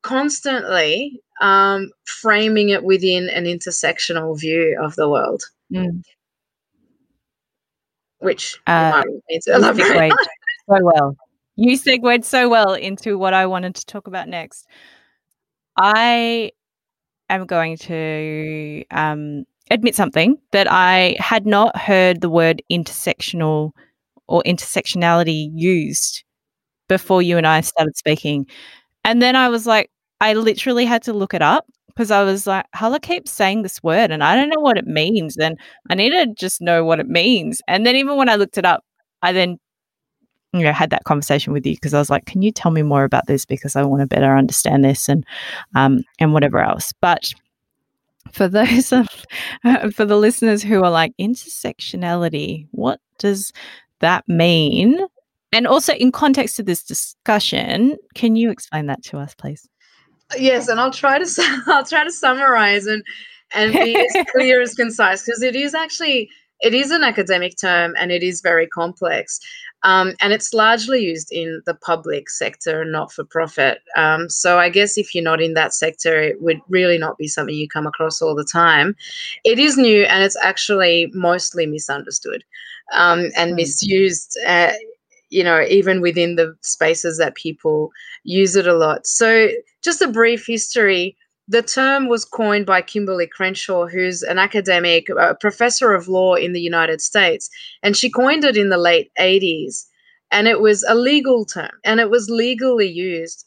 [0.02, 5.44] constantly um, framing it within an intersectional view of the world.
[5.72, 6.04] Mm.
[8.20, 10.14] Which uh, you segued
[10.70, 11.18] so well.
[11.56, 14.68] You segued so well into what I wanted to talk about next.
[15.78, 16.52] I
[17.30, 23.72] am going to um, admit something that I had not heard the word intersectional
[24.28, 26.24] or intersectionality used
[26.88, 28.48] before you and I started speaking.
[29.04, 29.90] And then I was like,
[30.22, 31.66] I literally had to look it up
[32.00, 34.88] because I was like, Hala keeps saying this word and I don't know what it
[34.88, 35.36] means.
[35.36, 35.60] And
[35.90, 37.62] I need to just know what it means.
[37.68, 38.86] And then even when I looked it up,
[39.22, 39.60] I then
[40.54, 42.84] you know had that conversation with you because I was like, can you tell me
[42.84, 45.26] more about this because I want to better understand this and
[45.76, 46.94] um and whatever else.
[47.02, 47.34] But
[48.32, 49.10] for those of,
[49.94, 53.52] for the listeners who are like intersectionality, what does
[54.00, 55.06] that mean?
[55.52, 59.68] And also in context of this discussion, can you explain that to us, please?
[60.38, 63.04] Yes, and I'll try to I'll try to summarize and
[63.54, 66.30] and be as clear as concise because it is actually
[66.62, 69.40] it is an academic term and it is very complex.
[69.84, 73.80] Um, and it's largely used in the public sector and not for profit.
[73.96, 77.30] Um, so I guess if you're not in that sector, it would really not be
[77.30, 78.94] something you come across all the time.
[79.46, 82.44] It is new and it's actually mostly misunderstood
[82.94, 83.56] um, and mm.
[83.56, 84.38] misused.
[84.46, 84.74] Uh,
[85.30, 87.92] you know, even within the spaces that people
[88.24, 89.08] use it a lot.
[89.08, 89.50] So,
[89.84, 91.16] just a brief history.
[91.48, 96.54] The term was coined by Kimberlé Crenshaw, who's an academic, a professor of law in
[96.54, 97.50] the United States,
[97.82, 99.86] and she coined it in the late 80s.
[100.32, 103.46] And it was a legal term, and it was legally used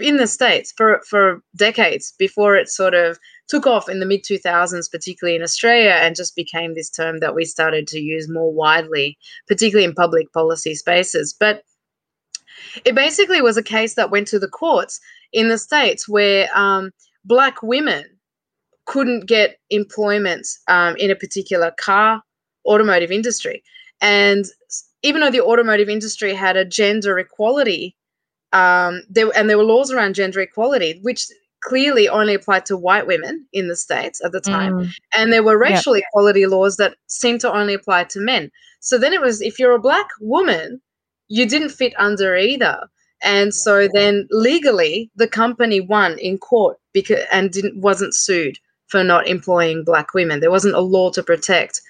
[0.00, 4.24] in the States for, for decades before it sort of took off in the mid
[4.24, 8.52] 2000s, particularly in Australia, and just became this term that we started to use more
[8.52, 11.34] widely, particularly in public policy spaces.
[11.38, 11.62] But
[12.84, 15.00] it basically was a case that went to the courts
[15.32, 16.90] in the States where um,
[17.24, 18.04] black women
[18.86, 22.22] couldn't get employment um, in a particular car
[22.66, 23.62] automotive industry.
[24.00, 24.44] And
[25.02, 27.96] even though the automotive industry had a gender equality,
[28.52, 31.26] um, there, and there were laws around gender equality, which
[31.62, 34.72] clearly only applied to white women in the states at the time.
[34.72, 34.92] Mm.
[35.14, 36.04] and there were racial yep.
[36.08, 38.50] equality laws that seemed to only apply to men.
[38.80, 40.80] So then it was if you're a black woman
[41.32, 42.86] you didn't fit under either.
[43.22, 49.02] And so then legally the company won in court because and didn't wasn't sued for
[49.02, 50.40] not employing black women.
[50.40, 51.80] There wasn't a law to protect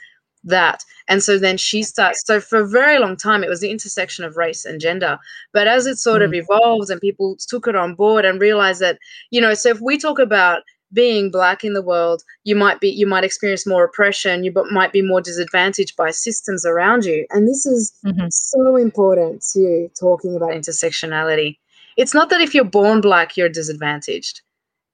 [0.45, 0.85] that.
[1.09, 2.23] And so then she starts.
[2.25, 5.19] So for a very long time, it was the intersection of race and gender.
[5.53, 6.27] But as it sort mm.
[6.27, 8.99] of evolved and people took it on board and realized that,
[9.31, 10.63] you know, so if we talk about
[10.93, 14.45] being black in the world, you might be you might experience more oppression.
[14.45, 17.27] You might be more disadvantaged by systems around you.
[17.31, 18.27] And this is mm-hmm.
[18.31, 21.59] so important to talking about intersectionality.
[21.97, 24.43] It's not that if you're born black, you're disadvantaged.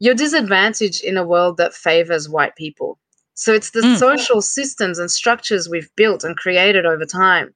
[0.00, 2.98] You're disadvantaged in a world that favors white people
[3.38, 3.96] So it's the mm.
[3.96, 7.54] social systems and structures we've built and created over time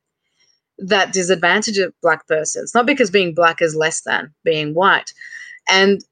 [0.78, 2.62] that disadvantage black person.
[2.62, 5.12] It's not because being black is less than being white.
[5.68, 6.04] And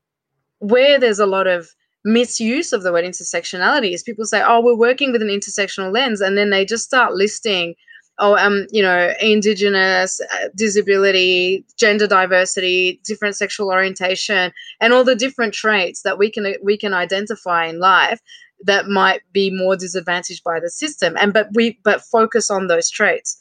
[0.58, 1.68] where there's a lot of
[2.04, 6.20] misuse of the word intersectionality is people say, oh, we're working with an intersectional lens.
[6.20, 7.76] And then they just start listing,
[8.18, 14.50] oh, um, you know, indigenous, uh, disability, gender diversity, different sexual orientation,
[14.80, 18.20] and all the different traits that we can we can identify in life
[18.64, 21.16] that might be more disadvantaged by the system.
[21.20, 23.40] And but we but focus on those traits.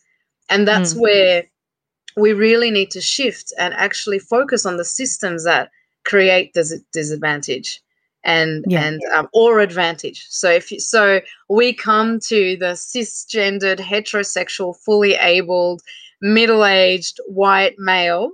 [0.49, 1.01] And that's mm.
[1.01, 1.43] where
[2.15, 5.69] we really need to shift and actually focus on the systems that
[6.05, 7.81] create this disadvantage
[8.23, 8.83] and yeah.
[8.83, 10.25] and um, or advantage.
[10.29, 15.81] So if you, so, we come to the cisgendered, heterosexual, fully abled,
[16.21, 18.31] middle-aged white male,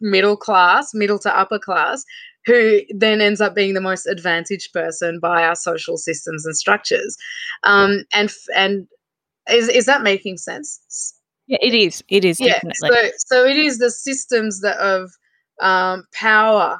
[0.00, 2.04] middle class, middle to upper class,
[2.46, 7.16] who then ends up being the most advantaged person by our social systems and structures.
[7.64, 8.86] Um, and and
[9.50, 11.14] is is that making sense?
[11.48, 12.02] Yeah, it is.
[12.08, 12.54] It is yeah.
[12.54, 12.88] Definitely.
[12.88, 15.10] So so it is the systems that of
[15.60, 16.78] um, power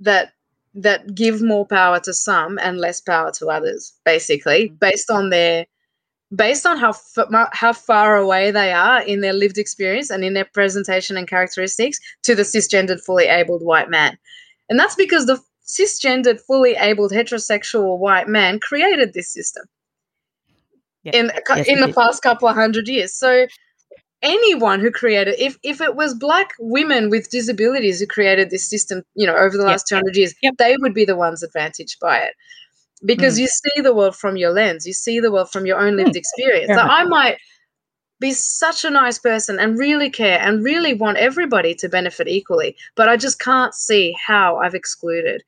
[0.00, 0.32] that
[0.74, 4.74] that give more power to some and less power to others basically mm-hmm.
[4.76, 5.66] based on their
[6.34, 10.34] based on how f- how far away they are in their lived experience and in
[10.34, 14.18] their presentation and characteristics to the cisgendered fully abled white man
[14.68, 19.64] and that's because the cisgendered fully abled heterosexual white man created this system
[21.04, 23.46] in yes, in the past couple of hundred years so
[24.22, 29.02] anyone who created if if it was black women with disabilities who created this system
[29.14, 30.00] you know over the last yep.
[30.00, 30.54] 200 years yep.
[30.58, 32.34] they would be the ones advantaged by it
[33.04, 33.42] because mm.
[33.42, 36.14] you see the world from your lens you see the world from your own lived
[36.14, 36.16] mm.
[36.16, 37.36] experience so i might
[38.24, 42.74] be such a nice person and really care and really want everybody to benefit equally
[42.94, 45.42] but i just can't see how i've excluded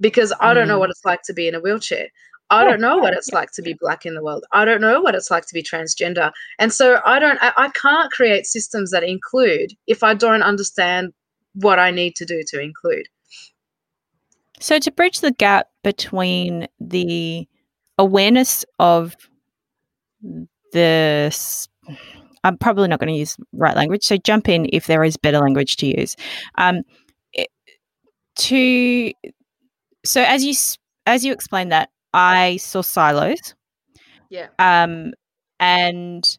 [0.00, 0.80] because i don't know mm.
[0.80, 2.08] what it's like to be in a wheelchair
[2.50, 4.42] I don't know what it's like to be black in the world.
[4.52, 6.32] I don't know what it's like to be transgender.
[6.58, 11.12] And so I don't I, I, can't create systems that include if I don't understand
[11.52, 13.06] what I need to do to include.
[14.60, 17.46] So to bridge the gap between the
[17.98, 19.14] awareness of
[20.72, 21.30] the
[22.44, 24.04] I'm probably not going to use right language.
[24.04, 26.16] So jump in if there is better language to use.
[26.56, 26.82] Um,
[27.32, 27.48] it,
[28.36, 29.12] to
[30.04, 30.54] so as you
[31.06, 33.54] as you explain that I saw silos.
[34.30, 34.48] Yeah.
[34.58, 35.12] Um,
[35.60, 36.38] and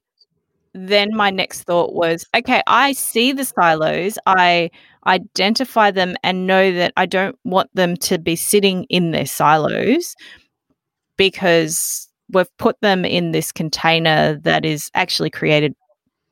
[0.74, 4.18] then my next thought was, okay, I see the silos.
[4.26, 4.70] I
[5.08, 10.16] identify them and know that I don't want them to be sitting in their silos
[11.18, 15.74] because we've put them in this container that is actually created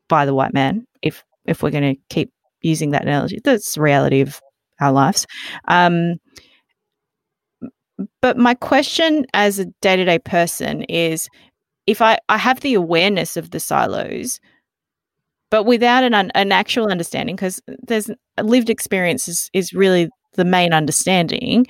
[0.08, 0.86] by the white man.
[1.02, 2.32] If if we're going to keep
[2.62, 4.42] using that analogy, that's the reality of
[4.80, 5.26] our lives.
[5.68, 6.16] Um,
[8.22, 11.30] but my question as a day to day person is
[11.88, 14.40] if I, I have the awareness of the silos,
[15.50, 20.74] but without an, an actual understanding, because there's lived experience is, is really the main
[20.74, 21.66] understanding,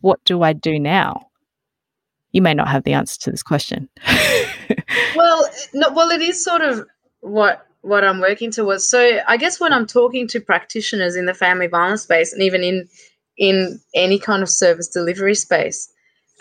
[0.00, 1.27] what do I do now?
[2.32, 3.88] You may not have the answer to this question.
[5.16, 6.86] well, no, well, it is sort of
[7.20, 8.88] what what I'm working towards.
[8.88, 12.62] So I guess when I'm talking to practitioners in the family violence space and even
[12.62, 12.88] in
[13.38, 15.90] in any kind of service delivery space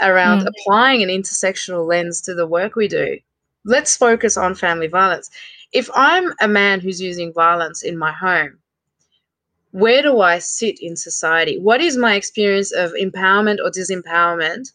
[0.01, 0.47] around mm.
[0.47, 3.17] applying an intersectional lens to the work we do.
[3.65, 5.29] Let's focus on family violence.
[5.73, 8.57] If I'm a man who's using violence in my home,
[9.71, 11.59] where do I sit in society?
[11.59, 14.71] What is my experience of empowerment or disempowerment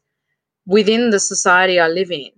[0.67, 2.31] within the society I live in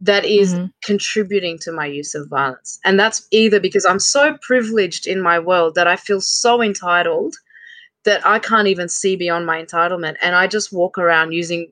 [0.00, 0.66] that is mm-hmm.
[0.84, 2.78] contributing to my use of violence?
[2.84, 7.34] And that's either because I'm so privileged in my world that I feel so entitled
[8.04, 10.16] that I can't even see beyond my entitlement.
[10.22, 11.70] And I just walk around using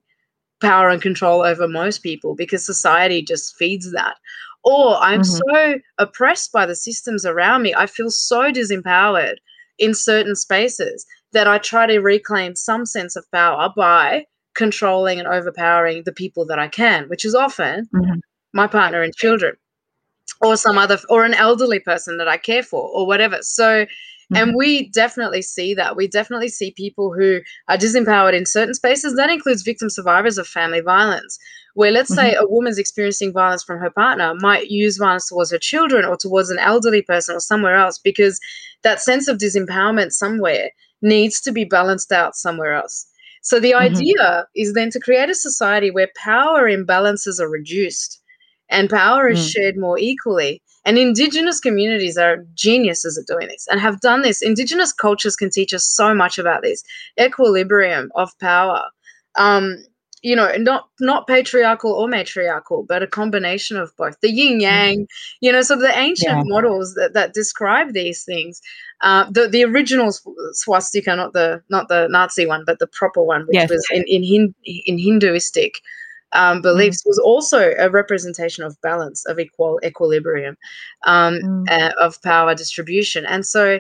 [0.61, 4.17] power and control over most people because society just feeds that.
[4.65, 5.53] Or I'm mm-hmm.
[5.55, 7.75] so oppressed by the systems around me.
[7.75, 9.37] I feel so disempowered
[9.79, 14.25] in certain spaces that I try to reclaim some sense of power by
[14.57, 18.19] controlling and overpowering the people that I can, which is often mm-hmm.
[18.53, 19.55] my partner and children
[20.41, 23.39] or some other or an elderly person that I care for or whatever.
[23.43, 23.87] So
[24.33, 24.43] Mm-hmm.
[24.43, 25.95] And we definitely see that.
[25.95, 29.15] We definitely see people who are disempowered in certain spaces.
[29.15, 31.39] That includes victim survivors of family violence,
[31.75, 32.31] where let's mm-hmm.
[32.31, 36.17] say a woman's experiencing violence from her partner might use violence towards her children or
[36.17, 38.41] towards an elderly person or somewhere else because
[38.83, 40.71] that sense of disempowerment somewhere
[41.03, 43.07] needs to be balanced out somewhere else.
[43.47, 43.95] So the mm-hmm.
[43.95, 48.21] idea is then to create a society where power imbalances are reduced
[48.69, 49.53] and power is mm.
[49.53, 54.43] shared more equally and Indigenous communities are geniuses at doing this and have done this.
[54.43, 56.83] Indigenous cultures can teach us so much about this
[57.21, 58.83] equilibrium of power.
[59.39, 59.77] Um,
[60.27, 65.03] you know not not patriarchal or matriarchal but a combination of both the yin yang
[65.03, 65.07] mm.
[65.41, 66.43] you know so the ancient yeah.
[66.45, 68.61] models that, that describe these things
[69.03, 70.11] uh, the the original
[70.53, 73.71] swastika not the not the nazi one but the proper one which yes.
[73.71, 75.81] was in in, Hin, in hinduistic
[76.33, 77.07] um, beliefs mm.
[77.07, 80.57] was also a representation of balance of equal equilibrium
[81.05, 81.71] um, mm.
[81.71, 83.79] uh, of power distribution and so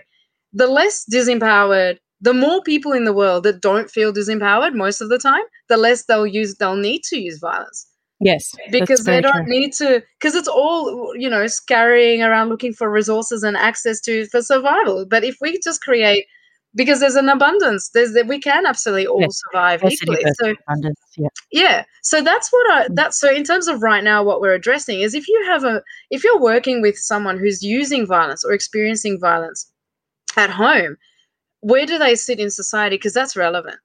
[0.53, 5.08] the less disempowered the more people in the world that don't feel disempowered most of
[5.08, 7.86] the time, the less they'll use they'll need to use violence.
[8.20, 8.54] Yes.
[8.70, 9.46] Because they don't true.
[9.46, 14.26] need to because it's all, you know, scurrying around looking for resources and access to
[14.26, 15.04] for survival.
[15.04, 16.24] But if we just create
[16.74, 19.40] because there's an abundance, there's that we can absolutely all yes.
[19.40, 20.22] survive equally.
[20.40, 21.28] So abundance, yeah.
[21.50, 21.84] yeah.
[22.02, 22.94] So that's what I mm.
[22.94, 25.82] that's so in terms of right now what we're addressing is if you have a
[26.10, 29.70] if you're working with someone who's using violence or experiencing violence
[30.38, 30.96] at home,
[31.66, 32.94] where do they sit in society?
[32.94, 33.76] Because that's relevant.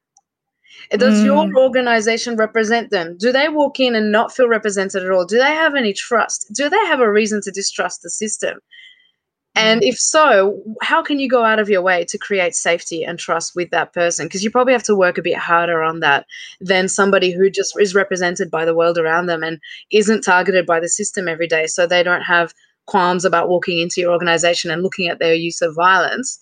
[0.91, 1.25] Does mm.
[1.25, 3.17] your organization represent them?
[3.17, 5.25] Do they walk in and not feel represented at all?
[5.25, 6.45] Do they have any trust?
[6.53, 8.59] Do they have a reason to distrust the system?
[9.55, 9.87] And mm.
[9.87, 13.55] if so, how can you go out of your way to create safety and trust
[13.55, 14.27] with that person?
[14.27, 16.27] Because you probably have to work a bit harder on that
[16.59, 19.59] than somebody who just is represented by the world around them and
[19.91, 21.65] isn't targeted by the system every day.
[21.65, 22.53] So they don't have
[22.85, 26.39] qualms about walking into your organization and looking at their use of violence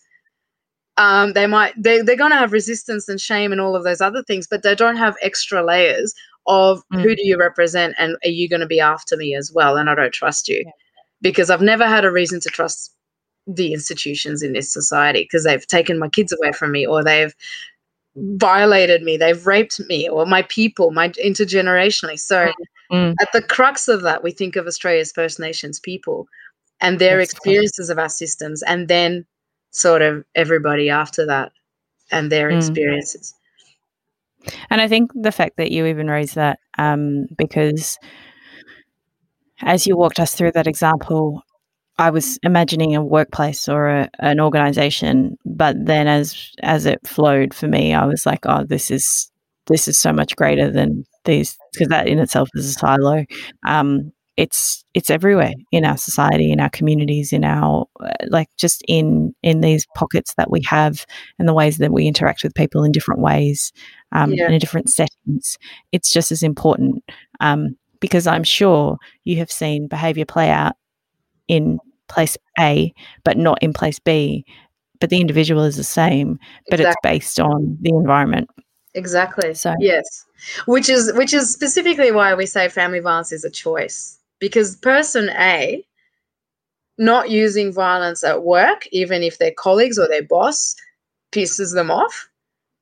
[1.00, 4.02] um, they might they, they're going to have resistance and shame and all of those
[4.02, 6.14] other things but they don't have extra layers
[6.45, 7.02] of mm.
[7.02, 9.89] who do you represent and are you going to be after me as well and
[9.89, 10.72] i don't trust you yeah.
[11.22, 12.93] because i've never had a reason to trust
[13.47, 17.34] the institutions in this society because they've taken my kids away from me or they've
[18.16, 22.52] violated me they've raped me or my people my intergenerationally so
[22.91, 23.16] mm.
[23.22, 26.28] at the crux of that we think of australia's first nations people
[26.82, 27.93] and their That's experiences cool.
[27.93, 29.26] of our systems and then
[29.72, 31.51] sort of everybody after that
[32.11, 32.57] and their mm.
[32.57, 33.34] experiences.
[34.70, 37.97] And I think the fact that you even raised that, um, because
[39.61, 41.43] as you walked us through that example,
[41.97, 47.53] I was imagining a workplace or a, an organization, but then as as it flowed
[47.53, 49.30] for me, I was like, oh, this is
[49.67, 53.26] this is so much greater than these because that in itself is a silo.
[53.67, 58.81] Um, it's it's everywhere in our society in our communities in our uh, like just
[58.87, 61.05] in in these pockets that we have
[61.37, 63.73] and the ways that we interact with people in different ways
[64.13, 64.45] um, yeah.
[64.45, 65.57] and in different settings
[65.91, 67.03] it's just as important
[67.41, 70.75] um, because i'm sure you have seen behavior play out
[71.49, 71.77] in
[72.07, 72.93] place a
[73.25, 74.45] but not in place b
[75.01, 77.11] but the individual is the same but exactly.
[77.11, 78.49] it's based on the environment
[78.93, 80.25] exactly so yes
[80.65, 85.29] which is which is specifically why we say family violence is a choice because person
[85.31, 85.85] A
[86.97, 90.75] not using violence at work, even if their colleagues or their boss
[91.31, 92.29] pisses them off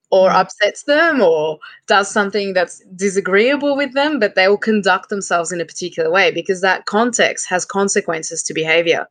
[0.10, 0.34] or mm.
[0.34, 5.62] upsets them or does something that's disagreeable with them, but they will conduct themselves in
[5.62, 9.08] a particular way because that context has consequences to behavior.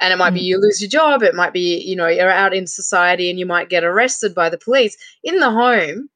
[0.00, 0.44] And it might be mm.
[0.44, 3.46] you lose your job, it might be, you know, you're out in society and you
[3.46, 4.96] might get arrested by the police.
[5.22, 6.08] In the home,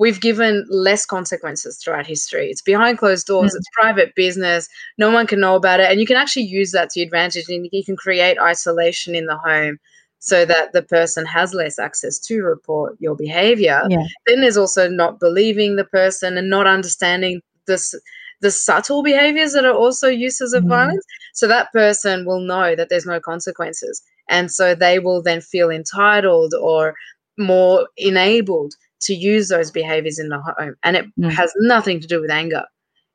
[0.00, 2.48] we've given less consequences throughout history.
[2.48, 3.56] It's behind closed doors, mm.
[3.56, 5.90] it's private business, no one can know about it.
[5.90, 9.36] And you can actually use that to advantage and you can create isolation in the
[9.36, 9.78] home
[10.18, 13.82] so that the person has less access to report your behavior.
[13.90, 14.06] Yeah.
[14.26, 17.94] Then there's also not believing the person and not understanding this
[18.40, 20.68] the subtle behaviors that are also uses of mm.
[20.68, 21.04] violence.
[21.34, 24.00] So that person will know that there's no consequences.
[24.30, 26.94] And so they will then feel entitled or
[27.36, 30.74] more enabled to use those behaviors in the home.
[30.82, 31.30] And it mm.
[31.30, 32.64] has nothing to do with anger.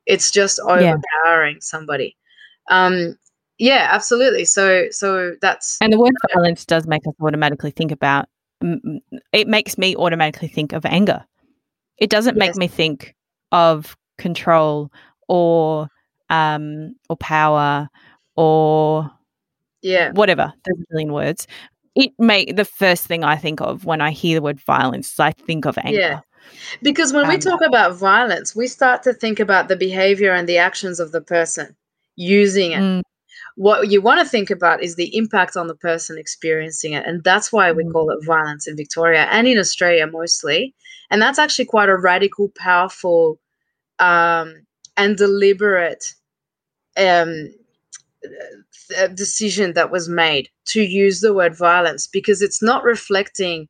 [0.06, 1.62] It's just overpowering yeah.
[1.62, 2.16] somebody.
[2.70, 3.18] Um,
[3.58, 4.46] yeah, absolutely.
[4.46, 8.28] So, so that's and the word violence does make us automatically think about.
[9.32, 11.26] It makes me automatically think of anger.
[11.98, 12.40] It doesn't yes.
[12.40, 13.16] make me think
[13.52, 14.92] of control
[15.28, 15.90] or
[16.30, 17.90] um or power
[18.36, 19.10] or
[19.82, 20.52] yeah whatever.
[20.64, 21.48] There's a million words
[21.96, 25.32] it may the first thing I think of when I hear the word violence, I
[25.32, 26.00] think of anger.
[26.00, 26.20] Yeah.
[26.82, 30.48] Because when um, we talk about violence, we start to think about the behavior and
[30.48, 31.76] the actions of the person
[32.16, 32.80] using it.
[32.80, 33.02] Mm.
[33.56, 37.06] What you want to think about is the impact on the person experiencing it.
[37.06, 37.92] And that's why we mm.
[37.92, 40.76] call it violence in Victoria and in Australia mostly.
[41.10, 43.40] And that's actually quite a radical, powerful,
[44.00, 44.66] um,
[44.98, 46.14] and deliberate
[46.98, 47.54] um,
[49.14, 53.68] decision that was made to use the word violence because it's not reflecting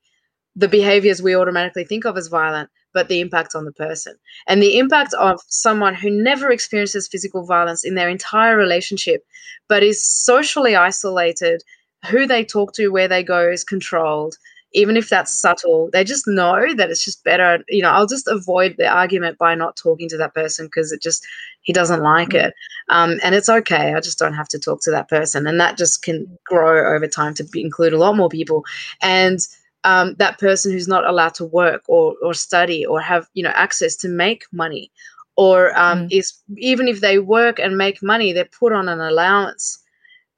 [0.56, 4.16] the behaviors we automatically think of as violent, but the impact on the person.
[4.48, 9.22] And the impact of someone who never experiences physical violence in their entire relationship,
[9.68, 11.62] but is socially isolated,
[12.10, 14.36] who they talk to, where they go is controlled,
[14.76, 17.64] even if that's subtle, they just know that it's just better.
[17.70, 21.02] You know, I'll just avoid the argument by not talking to that person because it
[21.02, 21.26] just,
[21.62, 22.44] he doesn't like mm.
[22.44, 22.54] it.
[22.90, 23.94] Um, and it's okay.
[23.94, 25.48] I just don't have to talk to that person.
[25.48, 28.66] And that just can grow over time to be, include a lot more people.
[29.02, 29.40] And
[29.86, 33.54] um, that person who's not allowed to work or, or study or have, you know,
[33.56, 34.92] access to make money
[35.38, 36.12] or um, mm.
[36.12, 39.80] is even if they work and make money, they're put on an allowance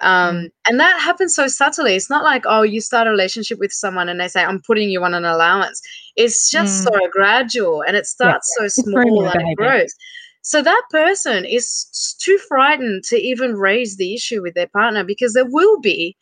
[0.02, 0.50] um, mm.
[0.68, 1.96] and that happens so subtly.
[1.96, 4.90] It's not like, oh, you start a relationship with someone and they say, I'm putting
[4.90, 5.82] you on an allowance.
[6.16, 6.92] It's just mm.
[6.92, 8.68] so gradual and it starts yeah.
[8.68, 9.94] so small and it grows.
[10.42, 15.34] So that person is too frightened to even raise the issue with their partner because
[15.34, 16.16] there will be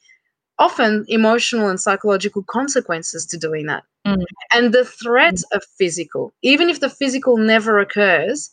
[0.57, 3.83] often emotional and psychological consequences to doing that.
[4.07, 4.23] Mm.
[4.53, 5.43] And the threat mm.
[5.51, 8.51] of physical, even if the physical never occurs,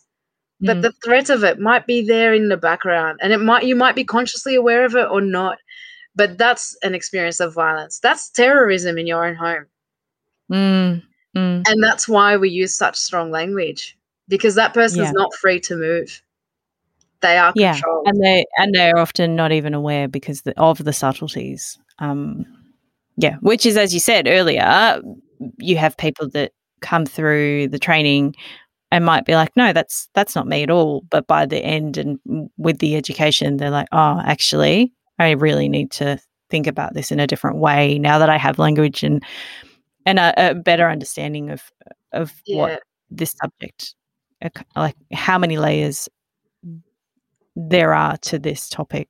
[0.61, 0.81] but mm.
[0.81, 3.95] the threat of it might be there in the background and it might you might
[3.95, 5.57] be consciously aware of it or not
[6.15, 9.65] but that's an experience of violence that's terrorism in your own home
[10.51, 11.01] mm.
[11.35, 11.63] Mm.
[11.67, 13.97] and that's why we use such strong language
[14.27, 15.11] because that person's yeah.
[15.11, 16.21] not free to move
[17.21, 18.07] they are yeah controlled.
[18.07, 22.45] and they and they're often not even aware because the, of the subtleties um
[23.17, 25.01] yeah which is as you said earlier
[25.57, 26.51] you have people that
[26.81, 28.35] come through the training
[28.93, 31.01] and might be like, no, that's that's not me at all.
[31.09, 32.19] But by the end and
[32.57, 36.19] with the education, they're like, oh, actually, I really need to
[36.51, 39.23] think about this in a different way now that I have language and
[40.05, 41.63] and a, a better understanding of
[42.11, 42.57] of yeah.
[42.57, 43.95] what this subject,
[44.75, 46.07] like how many layers
[47.55, 49.09] there are to this topic.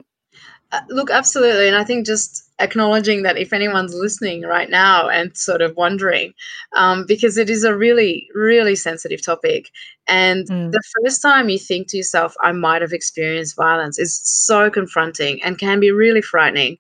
[0.71, 5.35] Uh, look, absolutely, and I think just acknowledging that if anyone's listening right now and
[5.35, 6.33] sort of wondering,
[6.75, 9.69] um, because it is a really, really sensitive topic.
[10.07, 10.71] And mm.
[10.71, 15.41] the first time you think to yourself, I might have experienced violence, is so confronting
[15.43, 16.77] and can be really frightening.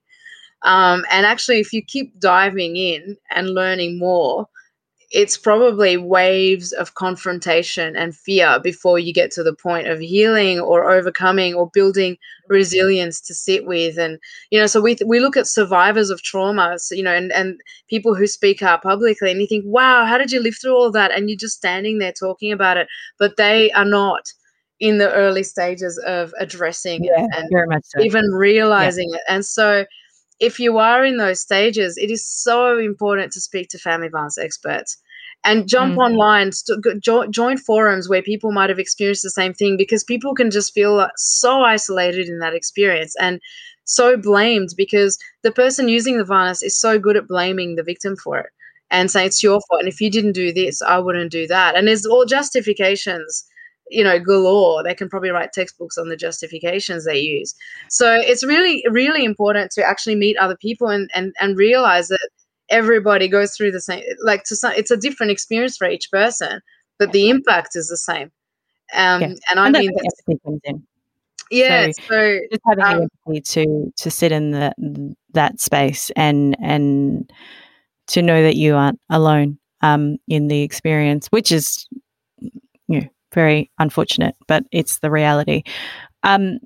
[0.63, 4.47] Um, and actually, if you keep diving in and learning more,
[5.13, 10.59] it's probably waves of confrontation and fear before you get to the point of healing
[10.59, 12.17] or overcoming or building
[12.49, 16.77] resilience to sit with and you know so we we look at survivors of trauma
[16.77, 20.17] so, you know and and people who speak out publicly and you think wow how
[20.17, 22.87] did you live through all that and you're just standing there talking about it
[23.17, 24.25] but they are not
[24.79, 28.01] in the early stages of addressing yeah, and so.
[28.01, 29.17] even realizing yeah.
[29.17, 29.85] it and so
[30.43, 34.37] if you are in those stages, it is so important to speak to family violence
[34.37, 34.97] experts
[35.45, 36.05] and jump mm.
[36.05, 40.35] online, st- jo- join forums where people might have experienced the same thing because people
[40.35, 43.39] can just feel so isolated in that experience and
[43.85, 48.17] so blamed because the person using the violence is so good at blaming the victim
[48.17, 48.49] for it
[48.91, 49.79] and saying it's your fault.
[49.79, 51.77] And if you didn't do this, I wouldn't do that.
[51.77, 53.45] And there's all justifications
[53.89, 57.53] you know galore they can probably write textbooks on the justifications they use.
[57.89, 62.29] So it's really really important to actually meet other people and and, and realize that
[62.69, 66.61] everybody goes through the same like to some it's a different experience for each person
[66.99, 68.31] but the impact is the same.
[68.93, 69.33] Um yeah.
[69.49, 69.91] and i and mean
[71.51, 76.55] yeah so, so, just having um, empathy to to sit in the, that space and
[76.61, 77.31] and
[78.07, 81.87] to know that you aren't alone um in the experience which is
[82.39, 85.63] you know very unfortunate, but it's the reality.
[86.23, 86.59] Um,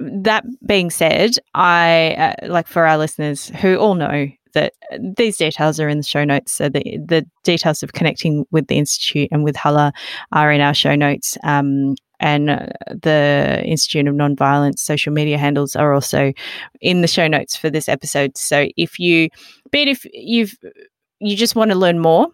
[0.00, 4.72] that being said, I uh, like for our listeners who all know that
[5.16, 6.52] these details are in the show notes.
[6.52, 9.92] So the the details of connecting with the institute and with Hala
[10.32, 11.36] are in our show notes.
[11.42, 16.32] Um, and uh, the Institute of Nonviolence social media handles are also
[16.80, 18.36] in the show notes for this episode.
[18.36, 19.28] So if you,
[19.70, 20.56] be it if you've
[21.20, 22.28] you just want to learn more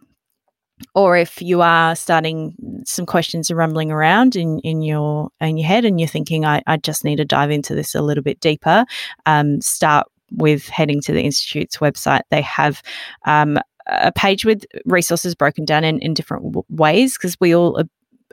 [0.94, 2.54] or if you are starting
[2.84, 6.62] some questions are rumbling around in, in your in your head and you're thinking I,
[6.66, 8.84] I just need to dive into this a little bit deeper
[9.26, 10.06] um, start
[10.36, 12.22] with heading to the institute's website.
[12.30, 12.82] They have
[13.24, 17.82] um, a page with resources broken down in, in different w- ways because we all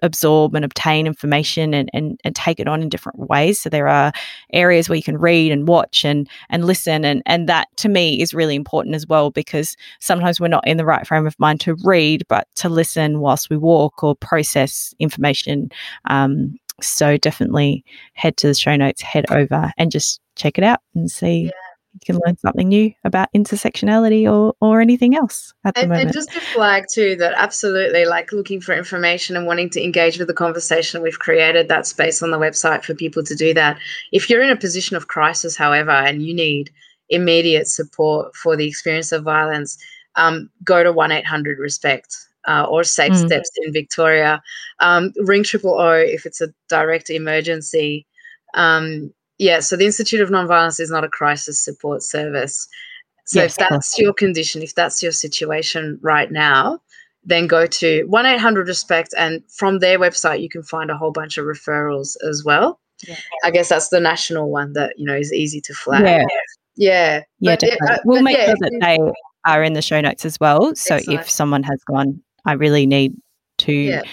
[0.01, 3.59] absorb and obtain information and, and, and take it on in different ways.
[3.59, 4.11] So there are
[4.53, 8.21] areas where you can read and watch and and listen and and that to me
[8.21, 11.61] is really important as well because sometimes we're not in the right frame of mind
[11.61, 15.69] to read but to listen whilst we walk or process information.
[16.05, 20.79] Um, so definitely head to the show notes, head over and just check it out
[20.95, 25.75] and see yeah you can learn something new about intersectionality or or anything else at
[25.75, 26.07] the and, moment.
[26.07, 30.17] And just to flag too that absolutely like looking for information and wanting to engage
[30.17, 33.77] with the conversation, we've created that space on the website for people to do that.
[34.11, 36.71] If you're in a position of crisis, however, and you need
[37.09, 39.77] immediate support for the experience of violence,
[40.15, 42.15] um, go to one eight hundred respect.
[42.47, 43.27] Uh, or Safe mm.
[43.27, 44.41] Steps in Victoria.
[44.79, 48.07] Um, ring triple O if it's a direct emergency.
[48.55, 52.67] Um, yeah, so the Institute of Nonviolence is not a crisis support service.
[53.25, 56.79] So yes, if that's your condition, if that's your situation right now,
[57.23, 59.15] then go to 1 800 Respect.
[59.17, 62.79] And from their website, you can find a whole bunch of referrals as well.
[63.07, 63.15] Yeah.
[63.43, 66.03] I guess that's the national one that, you know, is easy to flag.
[66.03, 66.23] Yeah.
[66.75, 67.23] Yeah.
[67.39, 68.97] Yeah, but, uh, we'll make yeah, sure that they
[69.45, 70.75] are in the show notes as well.
[70.75, 73.15] So if someone has gone, I really need
[73.59, 74.03] to yeah.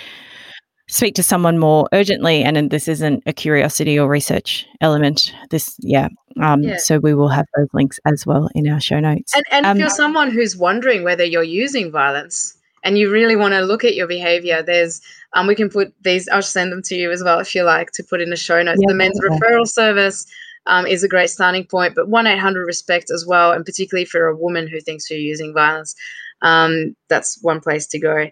[0.88, 5.32] Speak to someone more urgently, and this isn't a curiosity or research element.
[5.50, 6.08] This, yeah.
[6.40, 6.76] Um, yeah.
[6.78, 9.34] So we will have those links as well in our show notes.
[9.34, 13.34] And, and um, if you're someone who's wondering whether you're using violence, and you really
[13.34, 15.00] want to look at your behavior, there's
[15.32, 16.28] um, we can put these.
[16.28, 18.62] I'll send them to you as well if you like to put in the show
[18.62, 18.78] notes.
[18.80, 19.36] Yeah, the men's yeah.
[19.36, 20.26] referral service
[20.66, 24.04] um, is a great starting point, but one eight hundred respect as well, and particularly
[24.04, 25.96] for a woman who thinks you're using violence,
[26.42, 28.30] um, that's one place to go.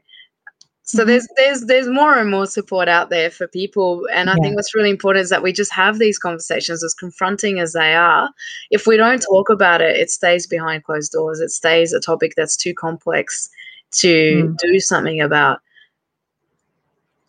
[0.87, 1.09] So mm-hmm.
[1.09, 4.43] there's there's there's more and more support out there for people, and I yeah.
[4.43, 7.95] think what's really important is that we just have these conversations, as confronting as they
[7.95, 8.31] are.
[8.71, 11.41] If we don't talk about it, it stays behind closed doors.
[11.41, 13.51] It stays a topic that's too complex
[13.95, 14.57] to mm.
[14.59, 15.61] do something about.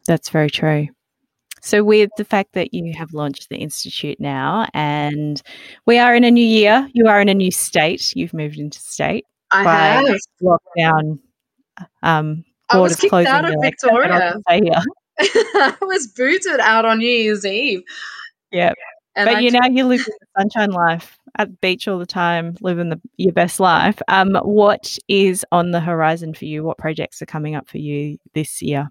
[0.05, 0.87] That's very true.
[1.59, 5.41] So, with the fact that you have launched the Institute now and
[5.87, 8.79] we are in a new year, you are in a new state, you've moved into
[8.79, 9.25] state.
[9.51, 10.17] I have.
[10.43, 11.19] Lockdown.
[12.03, 14.39] Um, I was kicked out of Victoria.
[14.47, 14.63] Like,
[15.19, 17.83] I was booted out on New Year's Eve.
[18.51, 18.73] Yeah.
[19.15, 22.05] but I you t- now you live the sunshine life at the beach all the
[22.05, 24.01] time, living the, your best life.
[24.07, 26.63] Um, what is on the horizon for you?
[26.63, 28.89] What projects are coming up for you this year?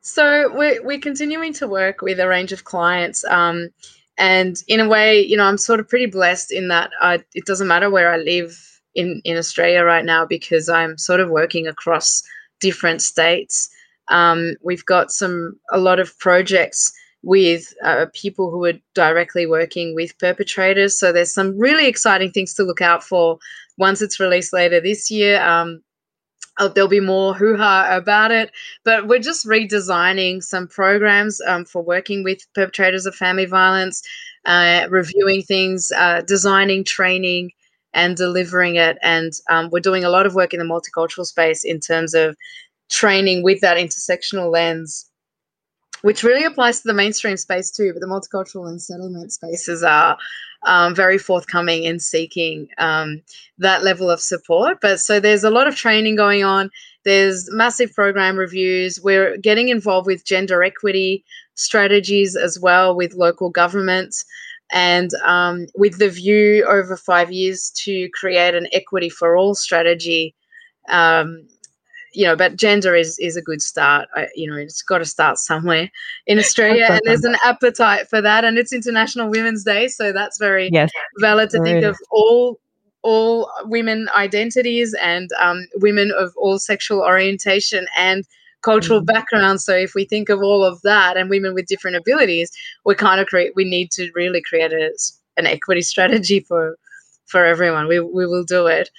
[0.00, 3.24] So we're, we're continuing to work with a range of clients.
[3.24, 3.70] Um,
[4.18, 7.46] and in a way, you know, I'm sort of pretty blessed in that I, it
[7.46, 11.66] doesn't matter where I live in, in Australia right now because I'm sort of working
[11.66, 12.22] across
[12.60, 13.68] different states.
[14.08, 16.92] Um, we've got some a lot of projects
[17.22, 20.98] with uh, people who are directly working with perpetrators.
[20.98, 23.38] So there's some really exciting things to look out for
[23.78, 25.42] once it's released later this year.
[25.42, 25.82] Um,
[26.58, 28.52] uh, there'll be more hoo ha about it,
[28.84, 34.02] but we're just redesigning some programs um, for working with perpetrators of family violence,
[34.44, 37.50] uh, reviewing things, uh, designing training,
[37.94, 38.98] and delivering it.
[39.02, 42.36] And um, we're doing a lot of work in the multicultural space in terms of
[42.90, 45.08] training with that intersectional lens
[46.04, 50.18] which really applies to the mainstream space too, but the multicultural and settlement spaces are
[50.66, 53.22] um, very forthcoming in seeking um,
[53.56, 54.82] that level of support.
[54.82, 56.70] But so there's a lot of training going on.
[57.06, 59.00] There's massive program reviews.
[59.00, 61.24] We're getting involved with gender equity
[61.54, 64.26] strategies as well with local governments
[64.74, 70.34] and um, with the view over five years to create an equity for all strategy
[70.88, 71.46] um,
[72.14, 74.08] you know, but gender is is a good start.
[74.14, 75.90] I, you know, it's got to start somewhere
[76.26, 78.44] in Australia, and there's an appetite for that.
[78.44, 82.60] And it's International Women's Day, so that's very yes, valid to think of all
[83.02, 88.24] all women identities and um, women of all sexual orientation and
[88.64, 89.06] cultural mm.
[89.06, 89.64] backgrounds.
[89.64, 92.50] So if we think of all of that and women with different abilities,
[92.84, 93.52] we kind of create.
[93.54, 94.90] We need to really create a,
[95.36, 96.76] an equity strategy for
[97.26, 97.88] for everyone.
[97.88, 98.90] We we will do it.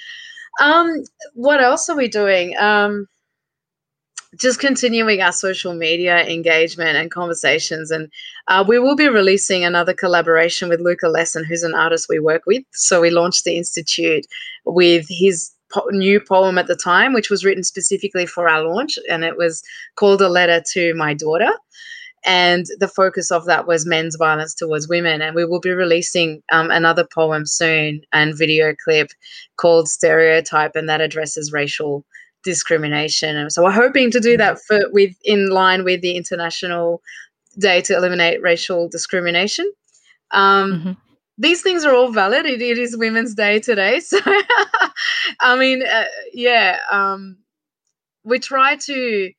[0.62, 1.04] Um,
[1.34, 2.56] what else are we doing?
[2.58, 3.08] Um,
[4.38, 7.92] just continuing our social media engagement and conversations.
[7.92, 8.12] And
[8.48, 12.44] uh, we will be releasing another collaboration with Luka Lesson, who's an artist we work
[12.46, 12.64] with.
[12.74, 14.26] So we launched the Institute
[14.66, 18.98] with his po- new poem at the time, which was written specifically for our launch.
[19.10, 19.64] And it was
[19.96, 21.52] called A Letter to My Daughter
[22.26, 25.22] and the focus of that was men's violence towards women.
[25.22, 29.10] And we will be releasing um, another poem soon and video clip
[29.58, 32.04] called Stereotype, and that addresses racial
[32.44, 33.36] discrimination.
[33.36, 37.02] And so we're hoping to do that for with in line with the International
[37.60, 39.72] Day to Eliminate Racial Discrimination.
[40.32, 40.92] Um, mm-hmm.
[41.38, 42.46] These things are all valid.
[42.46, 44.18] it, it is Women's Day today, so
[45.40, 47.38] I mean, uh, yeah, um,
[48.24, 49.32] we try to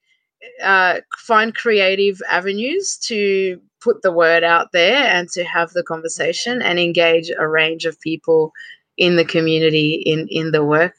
[0.62, 6.62] uh, find creative avenues to put the word out there and to have the conversation
[6.62, 8.52] and engage a range of people
[8.96, 10.94] in the community in in the work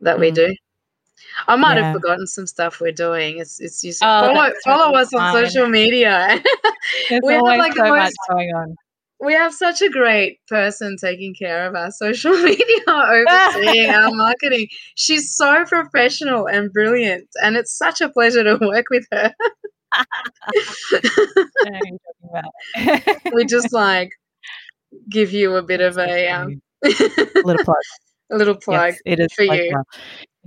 [0.00, 0.20] that mm.
[0.20, 0.54] we do.
[1.48, 1.84] I might yeah.
[1.84, 3.38] have forgotten some stuff we're doing.
[3.38, 6.42] It's it's just oh, follow follow us on social media.
[7.22, 8.76] we have like so most, going on
[9.20, 14.68] we have such a great person taking care of our social media, overseeing our marketing.
[14.94, 19.32] She's so professional and brilliant, and it's such a pleasure to work with her.
[23.32, 24.10] we just like
[25.08, 26.88] give you a bit of a um, a
[27.44, 27.76] little plug.
[28.30, 28.92] A little plug.
[28.92, 29.82] Yes, it is for you.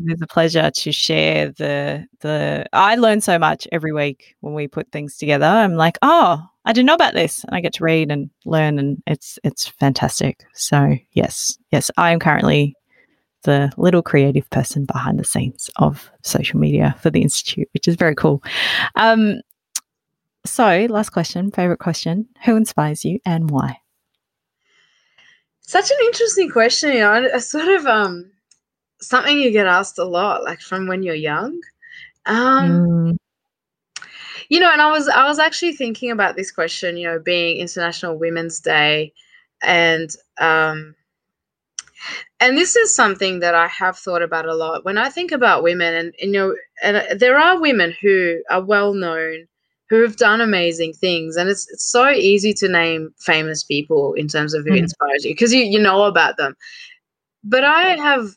[0.01, 2.65] It is a pleasure to share the the.
[2.73, 5.45] I learn so much every week when we put things together.
[5.45, 7.43] I'm like, oh, I didn't know about this.
[7.45, 10.45] And I get to read and learn, and it's it's fantastic.
[10.53, 12.75] So yes, yes, I am currently
[13.41, 17.95] the little creative person behind the scenes of social media for the institute, which is
[17.95, 18.43] very cool.
[18.95, 19.41] Um,
[20.45, 23.79] so, last question, favorite question: Who inspires you and why?
[25.61, 26.93] Such an interesting question.
[26.93, 28.29] You know, a sort of um
[29.01, 31.59] something you get asked a lot, like from when you're young.
[32.27, 33.17] Um, mm.
[34.49, 36.97] You know, and I was I was actually thinking about this question.
[36.97, 39.13] You know, being International Women's Day,
[39.61, 40.95] and um,
[42.39, 45.63] and this is something that I have thought about a lot when I think about
[45.63, 49.47] women, and you know, and uh, there are women who are well known
[49.89, 51.35] who have done amazing things.
[51.35, 54.77] And it's, it's so easy to name famous people in terms of who mm.
[54.77, 56.55] inspires you because you, you know about them.
[57.43, 58.35] But I have,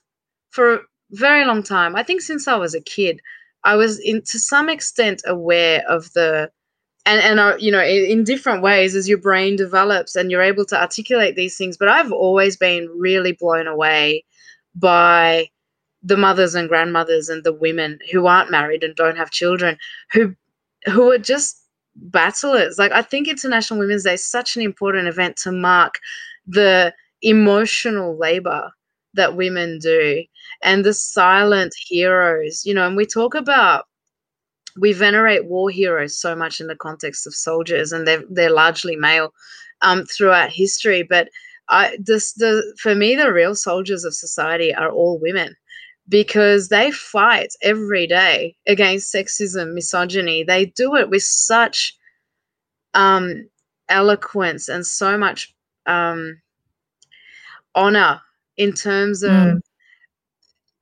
[0.50, 3.20] for a very long time, I think since I was a kid,
[3.64, 6.50] I was in to some extent aware of the
[7.06, 10.42] and and uh, you know in, in, different ways as your brain develops and you're
[10.42, 14.24] able to articulate these things but i've always been really blown away
[14.76, 15.48] by
[16.02, 19.76] the mothers and grandmothers and the women who aren't married and don't have children
[20.12, 20.34] who
[20.86, 21.62] who are just
[21.94, 22.78] battlers.
[22.78, 25.98] Like I think International Women's Day is such an important event to mark
[26.46, 26.92] the
[27.22, 28.72] emotional labor
[29.14, 30.24] that women do
[30.62, 33.86] and the silent heroes, you know, and we talk about
[34.80, 38.96] we venerate war heroes so much in the context of soldiers and they're they're largely
[38.96, 39.32] male
[39.82, 41.02] um, throughout history.
[41.02, 41.28] But
[41.68, 45.54] I this the for me the real soldiers of society are all women
[46.08, 50.42] because they fight every day against sexism, misogyny.
[50.42, 51.96] They do it with such
[52.94, 53.48] um,
[53.88, 55.54] eloquence and so much
[55.86, 56.40] um,
[57.74, 58.20] honor
[58.56, 59.60] in terms of mm.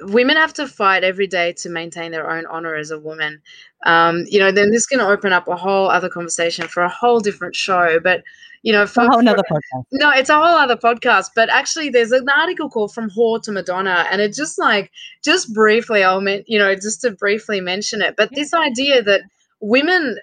[0.03, 3.41] Women have to fight every day to maintain their own honor as a woman.
[3.85, 7.21] Um, you know, then this can open up a whole other conversation for a whole
[7.21, 8.01] different show.
[8.01, 8.23] But
[8.63, 9.85] you know, for, a whole other podcast.
[9.93, 11.29] No, it's a whole other podcast.
[11.35, 14.91] But actually, there's an article called "From Whore to Madonna," and it just like
[15.25, 18.15] just briefly, I'll men- you know, just to briefly mention it.
[18.17, 19.23] But this idea that
[19.61, 20.19] women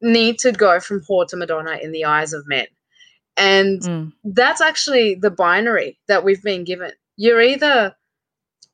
[0.00, 2.66] need to go from whore to Madonna in the eyes of men,
[3.36, 4.12] and mm.
[4.24, 6.92] that's actually the binary that we've been given.
[7.16, 7.94] You're either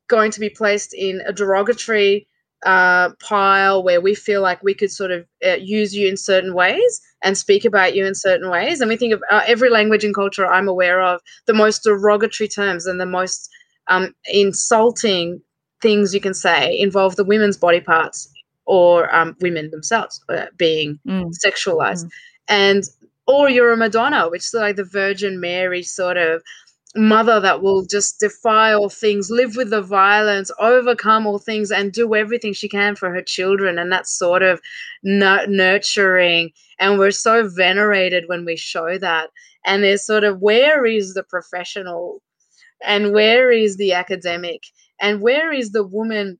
[0.07, 2.27] going to be placed in a derogatory
[2.65, 6.53] uh, pile where we feel like we could sort of uh, use you in certain
[6.53, 8.81] ways and speak about you in certain ways.
[8.81, 12.47] And we think of uh, every language and culture I'm aware of, the most derogatory
[12.47, 13.49] terms and the most
[13.87, 15.41] um, insulting
[15.81, 18.29] things you can say involve the women's body parts
[18.65, 21.31] or um, women themselves uh, being mm.
[21.45, 22.05] sexualized.
[22.05, 22.09] Mm.
[22.49, 22.83] And
[23.27, 26.41] or you're a Madonna, which is like the Virgin Mary sort of
[26.95, 31.91] mother that will just defy all things, live with the violence, overcome all things, and
[31.91, 33.77] do everything she can for her children.
[33.77, 34.61] And that's sort of
[35.03, 36.51] nurturing.
[36.79, 39.29] And we're so venerated when we show that.
[39.65, 42.21] And there's sort of where is the professional
[42.85, 44.63] and where is the academic
[44.99, 46.39] and where is the woman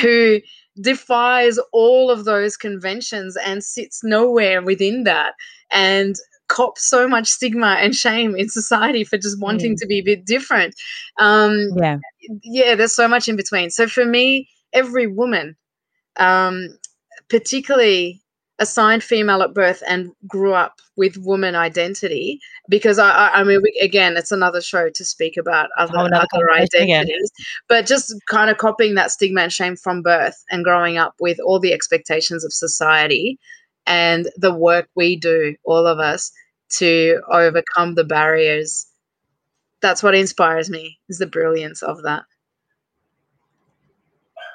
[0.00, 0.40] who
[0.80, 5.34] defies all of those conventions and sits nowhere within that
[5.72, 6.16] and
[6.50, 9.78] cop so much stigma and shame in society for just wanting mm.
[9.78, 10.74] to be a bit different.
[11.18, 11.98] Um, yeah,
[12.42, 12.74] yeah.
[12.74, 13.70] There's so much in between.
[13.70, 15.56] So for me, every woman,
[16.16, 16.76] um,
[17.28, 18.20] particularly
[18.58, 22.38] assigned female at birth and grew up with woman identity
[22.68, 26.08] because I, I, I mean we, again it's another show to speak about other, oh,
[26.12, 27.32] other identities
[27.70, 31.38] but just kind of copying that stigma and shame from birth and growing up with
[31.40, 33.38] all the expectations of society
[33.90, 36.30] and the work we do all of us
[36.70, 38.86] to overcome the barriers.
[39.82, 42.22] That's what inspires me is the brilliance of that.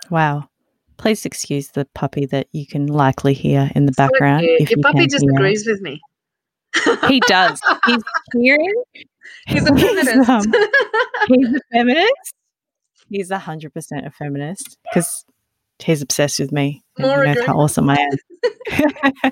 [0.09, 0.47] Wow.
[0.97, 4.45] Please excuse the puppy that you can likely hear in the background.
[4.45, 5.99] Your you puppy disagrees with me.
[7.09, 7.61] he does.
[7.85, 8.83] He's hearing.
[9.47, 10.11] He's a feminist.
[10.13, 10.53] He's, um,
[11.27, 12.33] he's a feminist.
[13.09, 15.25] He's a hundred percent a feminist because
[15.79, 16.83] he's obsessed with me.
[16.97, 19.31] More you know how awesome I am.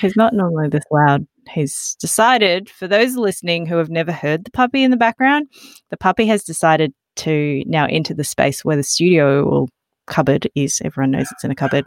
[0.00, 4.50] he's not normally this loud he's decided, for those listening who have never heard the
[4.50, 5.48] puppy in the background,
[5.90, 9.66] the puppy has decided to now enter the space where the studio or
[10.06, 10.80] cupboard is.
[10.84, 11.84] Everyone knows it's in a cupboard.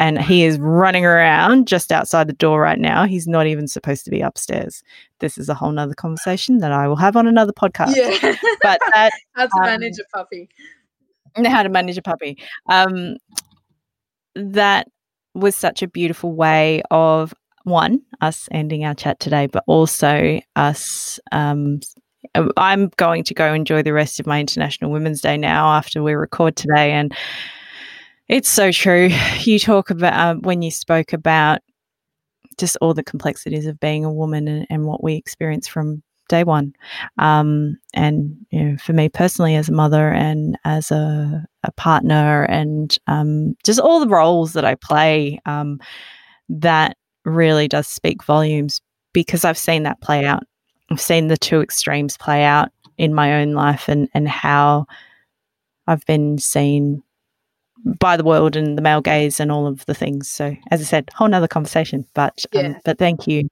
[0.00, 3.06] And he is running around just outside the door right now.
[3.06, 4.82] He's not even supposed to be upstairs.
[5.20, 7.94] This is a whole nother conversation that I will have on another podcast.
[7.94, 8.36] Yeah.
[8.60, 10.48] But that, how to um, manage a puppy.
[11.44, 12.38] How to manage a puppy.
[12.68, 13.16] Um,
[14.34, 14.88] that
[15.34, 21.18] was such a beautiful way of one, us ending our chat today, but also us.
[21.32, 21.80] Um,
[22.56, 26.14] I'm going to go enjoy the rest of my International Women's Day now after we
[26.14, 26.92] record today.
[26.92, 27.14] And
[28.28, 29.10] it's so true.
[29.40, 31.60] You talk about uh, when you spoke about
[32.58, 36.44] just all the complexities of being a woman and, and what we experience from day
[36.44, 36.74] one.
[37.18, 42.44] Um, and you know, for me personally, as a mother and as a, a partner,
[42.44, 45.80] and um, just all the roles that I play, um,
[46.48, 48.80] that really does speak volumes
[49.12, 50.42] because I've seen that play out.
[50.90, 54.86] I've seen the two extremes play out in my own life and, and how
[55.86, 57.02] I've been seen
[57.84, 60.28] by the world and the male gaze and all of the things.
[60.28, 62.06] So, as I said, whole nother conversation.
[62.14, 63.48] But um, but thank you,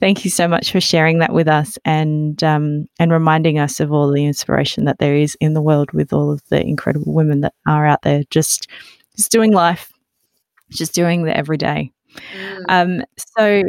[0.00, 3.92] thank you so much for sharing that with us and um, and reminding us of
[3.92, 7.40] all the inspiration that there is in the world with all of the incredible women
[7.40, 8.68] that are out there just
[9.16, 9.90] just doing life,
[10.70, 11.90] just doing the everyday.
[12.34, 12.64] Mm.
[12.68, 13.04] Um,
[13.38, 13.62] so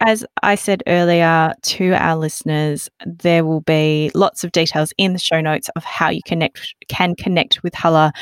[0.00, 5.18] as I said earlier to our listeners, there will be lots of details in the
[5.18, 8.12] show notes of how you connect can connect with Hala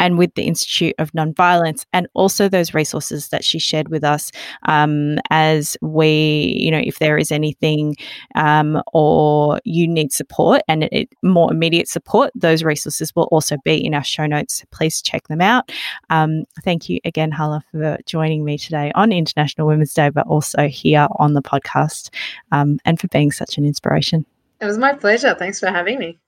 [0.00, 4.30] and with the Institute of Nonviolence, and also those resources that she shared with us
[4.64, 7.96] um, as we, you know, if there is anything
[8.34, 13.56] um, or you need support and it, it, more immediate support, those resources will also
[13.64, 14.64] be in our show notes.
[14.70, 15.70] Please check them out.
[16.10, 20.68] Um, thank you again, Hala, for joining me today on International Women's Day, but also
[20.68, 22.10] here on the podcast
[22.52, 24.26] um, and for being such an inspiration.
[24.60, 25.34] It was my pleasure.
[25.34, 26.18] Thanks for having me.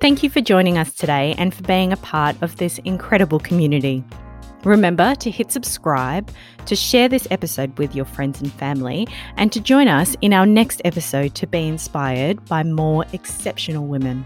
[0.00, 4.04] Thank you for joining us today and for being a part of this incredible community.
[4.64, 6.30] Remember to hit subscribe,
[6.66, 9.06] to share this episode with your friends and family,
[9.36, 14.24] and to join us in our next episode to be inspired by more exceptional women.